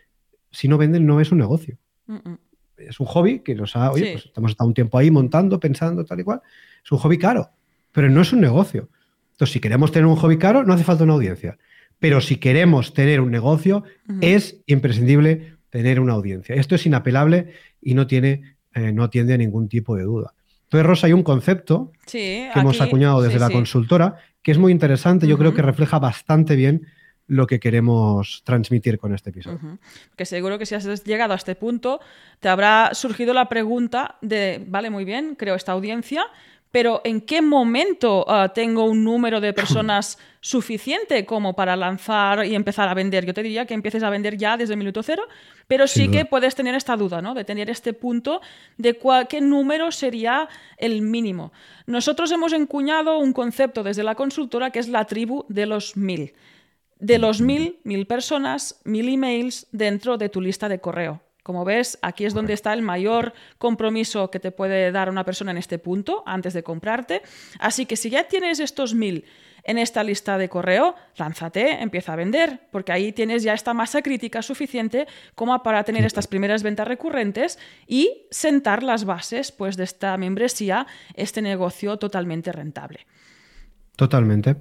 si 0.52 0.68
no 0.68 0.78
venden, 0.78 1.06
no 1.06 1.20
es 1.20 1.32
un 1.32 1.40
negocio. 1.40 1.78
Es 2.78 3.00
un 3.00 3.06
hobby 3.08 3.40
que 3.40 3.54
nos 3.56 3.76
ha, 3.76 3.92
oye, 3.92 4.14
pues 4.14 4.32
hemos 4.36 4.52
estado 4.52 4.68
un 4.68 4.74
tiempo 4.74 4.98
ahí 4.98 5.12
montando, 5.12 5.60
pensando, 5.60 6.06
tal 6.06 6.22
y 6.22 6.24
cual. 6.24 6.42
Es 6.84 6.92
un 6.92 7.00
hobby 7.00 7.18
caro, 7.18 7.50
pero 7.92 8.10
no 8.10 8.22
es 8.22 8.32
un 8.32 8.40
negocio. 8.40 8.90
Entonces, 9.32 9.54
si 9.54 9.60
queremos 9.60 9.92
tener 9.92 10.06
un 10.06 10.16
hobby 10.16 10.38
caro, 10.38 10.64
no 10.64 10.74
hace 10.74 10.84
falta 10.84 11.04
una 11.04 11.14
audiencia. 11.14 11.58
Pero 12.00 12.22
si 12.22 12.38
queremos 12.38 12.94
tener 12.94 13.20
un 13.20 13.30
negocio, 13.30 13.84
es 14.22 14.62
imprescindible 14.68 15.59
tener 15.70 16.00
una 16.00 16.14
audiencia. 16.14 16.56
Esto 16.56 16.76
es 16.76 16.86
inapelable 16.86 17.54
y 17.82 17.94
no 17.94 18.08
tiene, 18.08 18.56
eh, 18.74 18.92
no 18.92 19.04
atiende 19.04 19.34
a 19.34 19.38
ningún 19.38 19.70
tipo 19.70 19.96
de 19.96 20.04
duda. 20.04 20.34
Entonces, 20.64 20.86
Rosa, 20.86 21.08
hay 21.08 21.14
un 21.14 21.24
concepto 21.24 21.92
que 22.06 22.52
hemos 22.54 22.80
acuñado 22.80 23.22
desde 23.22 23.40
la 23.40 23.50
consultora 23.50 24.18
que 24.44 24.52
es 24.52 24.58
muy 24.58 24.72
interesante, 24.72 25.28
yo 25.28 25.38
creo 25.38 25.54
que 25.54 25.62
refleja 25.62 26.00
bastante 26.00 26.56
bien 26.56 26.88
lo 27.30 27.46
que 27.46 27.60
queremos 27.60 28.42
transmitir 28.44 28.98
con 28.98 29.14
este 29.14 29.30
episodio. 29.30 29.78
Que 30.16 30.26
seguro 30.26 30.58
que 30.58 30.66
si 30.66 30.76
has 30.76 31.04
llegado 31.04 31.34
a 31.34 31.36
este 31.36 31.56
punto, 31.56 32.00
te 32.40 32.50
habrá 32.50 32.90
surgido 32.94 33.34
la 33.34 33.48
pregunta 33.50 34.18
de, 34.22 34.64
vale, 34.68 34.90
muy 34.90 35.06
bien, 35.06 35.36
creo 35.36 35.56
esta 35.56 35.74
audiencia, 35.74 36.24
pero 36.72 37.02
¿en 37.04 37.22
qué 37.22 37.42
momento 37.42 38.26
ah, 38.28 38.50
tengo 38.54 38.84
un 38.84 39.04
número 39.04 39.42
de 39.42 39.54
personas 39.54 40.18
suficiente 40.42 41.26
como 41.26 41.56
para 41.56 41.76
lanzar 41.76 42.46
y 42.46 42.56
empezar 42.56 42.88
a 42.90 42.94
vender? 42.94 43.26
Yo 43.26 43.34
te 43.34 43.44
diría 43.44 43.66
que 43.66 43.74
empieces 43.74 44.04
a 44.04 44.10
vender 44.10 44.38
ya 44.38 44.58
desde 44.58 44.74
el 44.74 44.80
minuto 44.80 45.04
cero, 45.04 45.24
pero 45.68 45.88
sí 45.88 46.10
que 46.10 46.26
puedes 46.26 46.56
tener 46.56 46.76
esta 46.76 46.96
duda, 46.96 47.22
¿no? 47.22 47.34
De 47.34 47.44
tener 47.44 47.70
este 47.70 47.94
punto 47.94 48.42
de 48.78 49.00
qué 49.28 49.42
número 49.42 49.92
sería 49.92 50.48
el 50.78 51.02
mínimo. 51.02 51.52
Nosotros 51.86 52.32
hemos 52.32 52.54
encuñado 52.54 53.18
un 53.18 53.34
concepto 53.34 53.84
desde 53.84 54.04
la 54.04 54.16
consultora 54.16 54.72
que 54.72 54.80
es 54.80 54.88
la 54.88 55.06
tribu 55.06 55.46
de 55.50 55.66
los 55.66 55.98
mil. 55.98 56.34
De 57.00 57.18
los 57.18 57.40
mil, 57.40 57.80
mil 57.84 58.06
personas, 58.08 58.82
mil 58.84 59.08
emails 59.08 59.68
dentro 59.72 60.18
de 60.18 60.30
tu 60.30 60.42
lista 60.42 60.68
de 60.68 60.80
correo 60.80 61.22
Como 61.50 61.66
ves, 61.66 61.98
aquí 62.04 62.26
es 62.26 62.36
donde 62.36 62.54
está 62.54 62.74
el 62.74 62.84
mayor 62.84 63.34
compromiso 63.58 64.30
que 64.30 64.40
te 64.40 64.52
puede 64.52 64.92
dar 64.92 65.10
una 65.10 65.26
persona 65.26 65.50
en 65.50 65.58
este 65.58 65.80
punto 65.80 66.22
antes 66.28 66.54
de 66.54 66.62
comprarte. 66.62 67.24
Así 67.58 67.88
que 67.88 67.96
si 67.96 68.12
ya 68.12 68.26
tienes 68.26 68.60
estos 68.60 68.94
mil 68.94 69.26
en 69.64 69.80
esta 69.80 70.04
lista 70.04 70.38
de 70.38 70.48
correo, 70.48 70.94
lánzate, 71.18 71.82
empieza 71.82 72.14
a 72.14 72.18
vender, 72.18 72.60
porque 72.70 72.92
ahí 72.92 73.14
tienes 73.14 73.42
ya 73.42 73.56
esta 73.56 73.74
masa 73.74 74.04
crítica 74.04 74.44
suficiente 74.44 75.08
como 75.34 75.64
para 75.64 75.84
tener 75.84 76.06
estas 76.06 76.28
primeras 76.28 76.62
ventas 76.62 76.88
recurrentes 76.88 77.58
y 77.88 78.28
sentar 78.30 78.84
las 78.84 79.06
bases 79.06 79.52
pues, 79.52 79.76
de 79.76 79.86
esta 79.86 80.16
membresía, 80.18 80.86
este 81.16 81.42
negocio 81.42 81.98
totalmente 81.98 82.52
rentable. 82.52 83.08
Totalmente. 84.00 84.56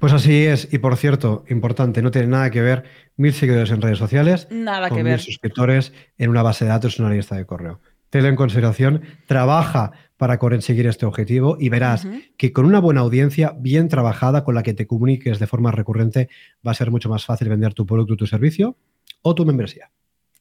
Pues 0.00 0.12
así 0.12 0.46
es. 0.46 0.66
Y 0.72 0.78
por 0.78 0.96
cierto, 0.96 1.44
importante, 1.48 2.02
no 2.02 2.10
tiene 2.10 2.26
nada 2.26 2.50
que 2.50 2.60
ver 2.60 2.82
mil 3.16 3.32
seguidores 3.32 3.70
en 3.70 3.80
redes 3.80 3.98
sociales. 3.98 4.48
Nada 4.50 4.88
con 4.88 4.98
que 4.98 5.04
ver. 5.04 5.12
Mil 5.12 5.20
suscriptores 5.20 5.92
en 6.18 6.28
una 6.28 6.42
base 6.42 6.64
de 6.64 6.70
datos, 6.72 6.98
en 6.98 7.04
una 7.04 7.14
lista 7.14 7.36
de 7.36 7.46
correo. 7.46 7.80
Tenlo 8.08 8.28
en 8.28 8.34
consideración, 8.34 9.02
trabaja 9.26 9.92
para 10.16 10.40
conseguir 10.40 10.88
este 10.88 11.06
objetivo 11.06 11.56
y 11.60 11.68
verás 11.68 12.04
que 12.36 12.52
con 12.52 12.64
una 12.64 12.80
buena 12.80 13.02
audiencia 13.02 13.54
bien 13.56 13.86
trabajada 13.86 14.42
con 14.42 14.56
la 14.56 14.64
que 14.64 14.74
te 14.74 14.88
comuniques 14.88 15.38
de 15.38 15.46
forma 15.46 15.70
recurrente 15.70 16.28
va 16.66 16.72
a 16.72 16.74
ser 16.74 16.90
mucho 16.90 17.08
más 17.08 17.24
fácil 17.24 17.48
vender 17.48 17.74
tu 17.74 17.86
producto, 17.86 18.16
tu 18.16 18.26
servicio 18.26 18.76
o 19.22 19.36
tu 19.36 19.46
membresía. 19.46 19.92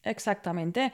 Exactamente. 0.01 0.91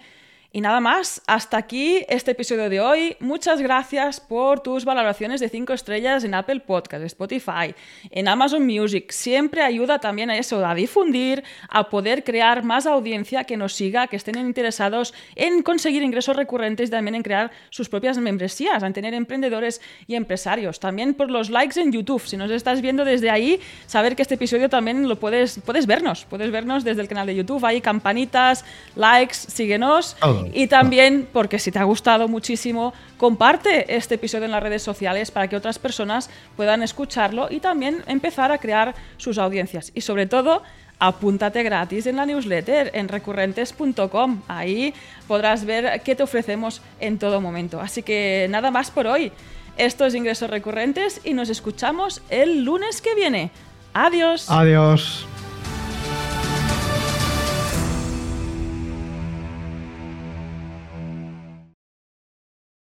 Y 0.55 0.61
nada 0.61 0.79
más, 0.79 1.21
hasta 1.27 1.57
aquí 1.57 2.05
este 2.07 2.31
episodio 2.31 2.69
de 2.69 2.79
hoy. 2.79 3.17
Muchas 3.19 3.59
gracias 3.59 4.21
por 4.21 4.61
tus 4.61 4.85
valoraciones 4.85 5.41
de 5.41 5.49
5 5.49 5.73
estrellas 5.73 6.23
en 6.23 6.33
Apple 6.33 6.61
Podcast, 6.61 7.03
Spotify, 7.03 7.75
en 8.09 8.29
Amazon 8.29 8.65
Music. 8.65 9.11
Siempre 9.11 9.63
ayuda 9.63 9.99
también 9.99 10.29
a 10.29 10.37
eso, 10.37 10.65
a 10.65 10.73
difundir, 10.73 11.43
a 11.67 11.89
poder 11.89 12.23
crear 12.23 12.63
más 12.63 12.85
audiencia 12.85 13.43
que 13.43 13.57
nos 13.57 13.73
siga, 13.73 14.07
que 14.07 14.15
estén 14.15 14.37
interesados 14.37 15.13
en 15.35 15.61
conseguir 15.61 16.03
ingresos 16.03 16.37
recurrentes 16.37 16.87
y 16.87 16.91
también 16.91 17.15
en 17.15 17.23
crear 17.23 17.51
sus 17.69 17.89
propias 17.89 18.17
membresías, 18.17 18.81
en 18.81 18.93
tener 18.93 19.13
emprendedores 19.13 19.81
y 20.07 20.15
empresarios. 20.15 20.79
También 20.79 21.15
por 21.15 21.31
los 21.31 21.49
likes 21.49 21.77
en 21.81 21.91
YouTube. 21.91 22.25
Si 22.25 22.37
nos 22.37 22.49
estás 22.49 22.79
viendo 22.79 23.03
desde 23.03 23.29
ahí, 23.29 23.59
saber 23.87 24.15
que 24.15 24.21
este 24.21 24.35
episodio 24.35 24.69
también 24.69 25.09
lo 25.09 25.17
puedes, 25.17 25.59
puedes 25.65 25.85
vernos. 25.85 26.23
Puedes 26.29 26.49
vernos 26.49 26.85
desde 26.85 27.01
el 27.01 27.09
canal 27.09 27.27
de 27.27 27.35
YouTube. 27.35 27.65
Hay 27.65 27.81
campanitas, 27.81 28.63
likes, 28.95 29.35
síguenos. 29.35 30.15
Y 30.53 30.67
también, 30.67 31.27
porque 31.31 31.59
si 31.59 31.71
te 31.71 31.79
ha 31.79 31.83
gustado 31.83 32.27
muchísimo, 32.27 32.93
comparte 33.17 33.95
este 33.95 34.15
episodio 34.15 34.45
en 34.45 34.51
las 34.51 34.63
redes 34.63 34.83
sociales 34.83 35.31
para 35.31 35.47
que 35.47 35.55
otras 35.55 35.79
personas 35.79 36.29
puedan 36.55 36.83
escucharlo 36.83 37.47
y 37.49 37.59
también 37.59 38.03
empezar 38.07 38.51
a 38.51 38.57
crear 38.57 38.95
sus 39.17 39.37
audiencias. 39.37 39.91
Y 39.95 40.01
sobre 40.01 40.25
todo, 40.25 40.63
apúntate 40.99 41.63
gratis 41.63 42.05
en 42.07 42.15
la 42.15 42.25
newsletter 42.25 42.91
en 42.93 43.07
recurrentes.com. 43.07 44.41
Ahí 44.47 44.93
podrás 45.27 45.65
ver 45.65 46.01
qué 46.03 46.15
te 46.15 46.23
ofrecemos 46.23 46.81
en 46.99 47.17
todo 47.17 47.41
momento. 47.41 47.79
Así 47.79 48.03
que 48.03 48.47
nada 48.49 48.71
más 48.71 48.91
por 48.91 49.07
hoy. 49.07 49.31
Esto 49.77 50.05
es 50.05 50.15
Ingresos 50.15 50.49
Recurrentes 50.49 51.19
y 51.25 51.33
nos 51.33 51.49
escuchamos 51.49 52.21
el 52.29 52.63
lunes 52.63 53.01
que 53.01 53.13
viene. 53.13 53.51
Adiós. 53.93 54.49
Adiós. 54.49 55.27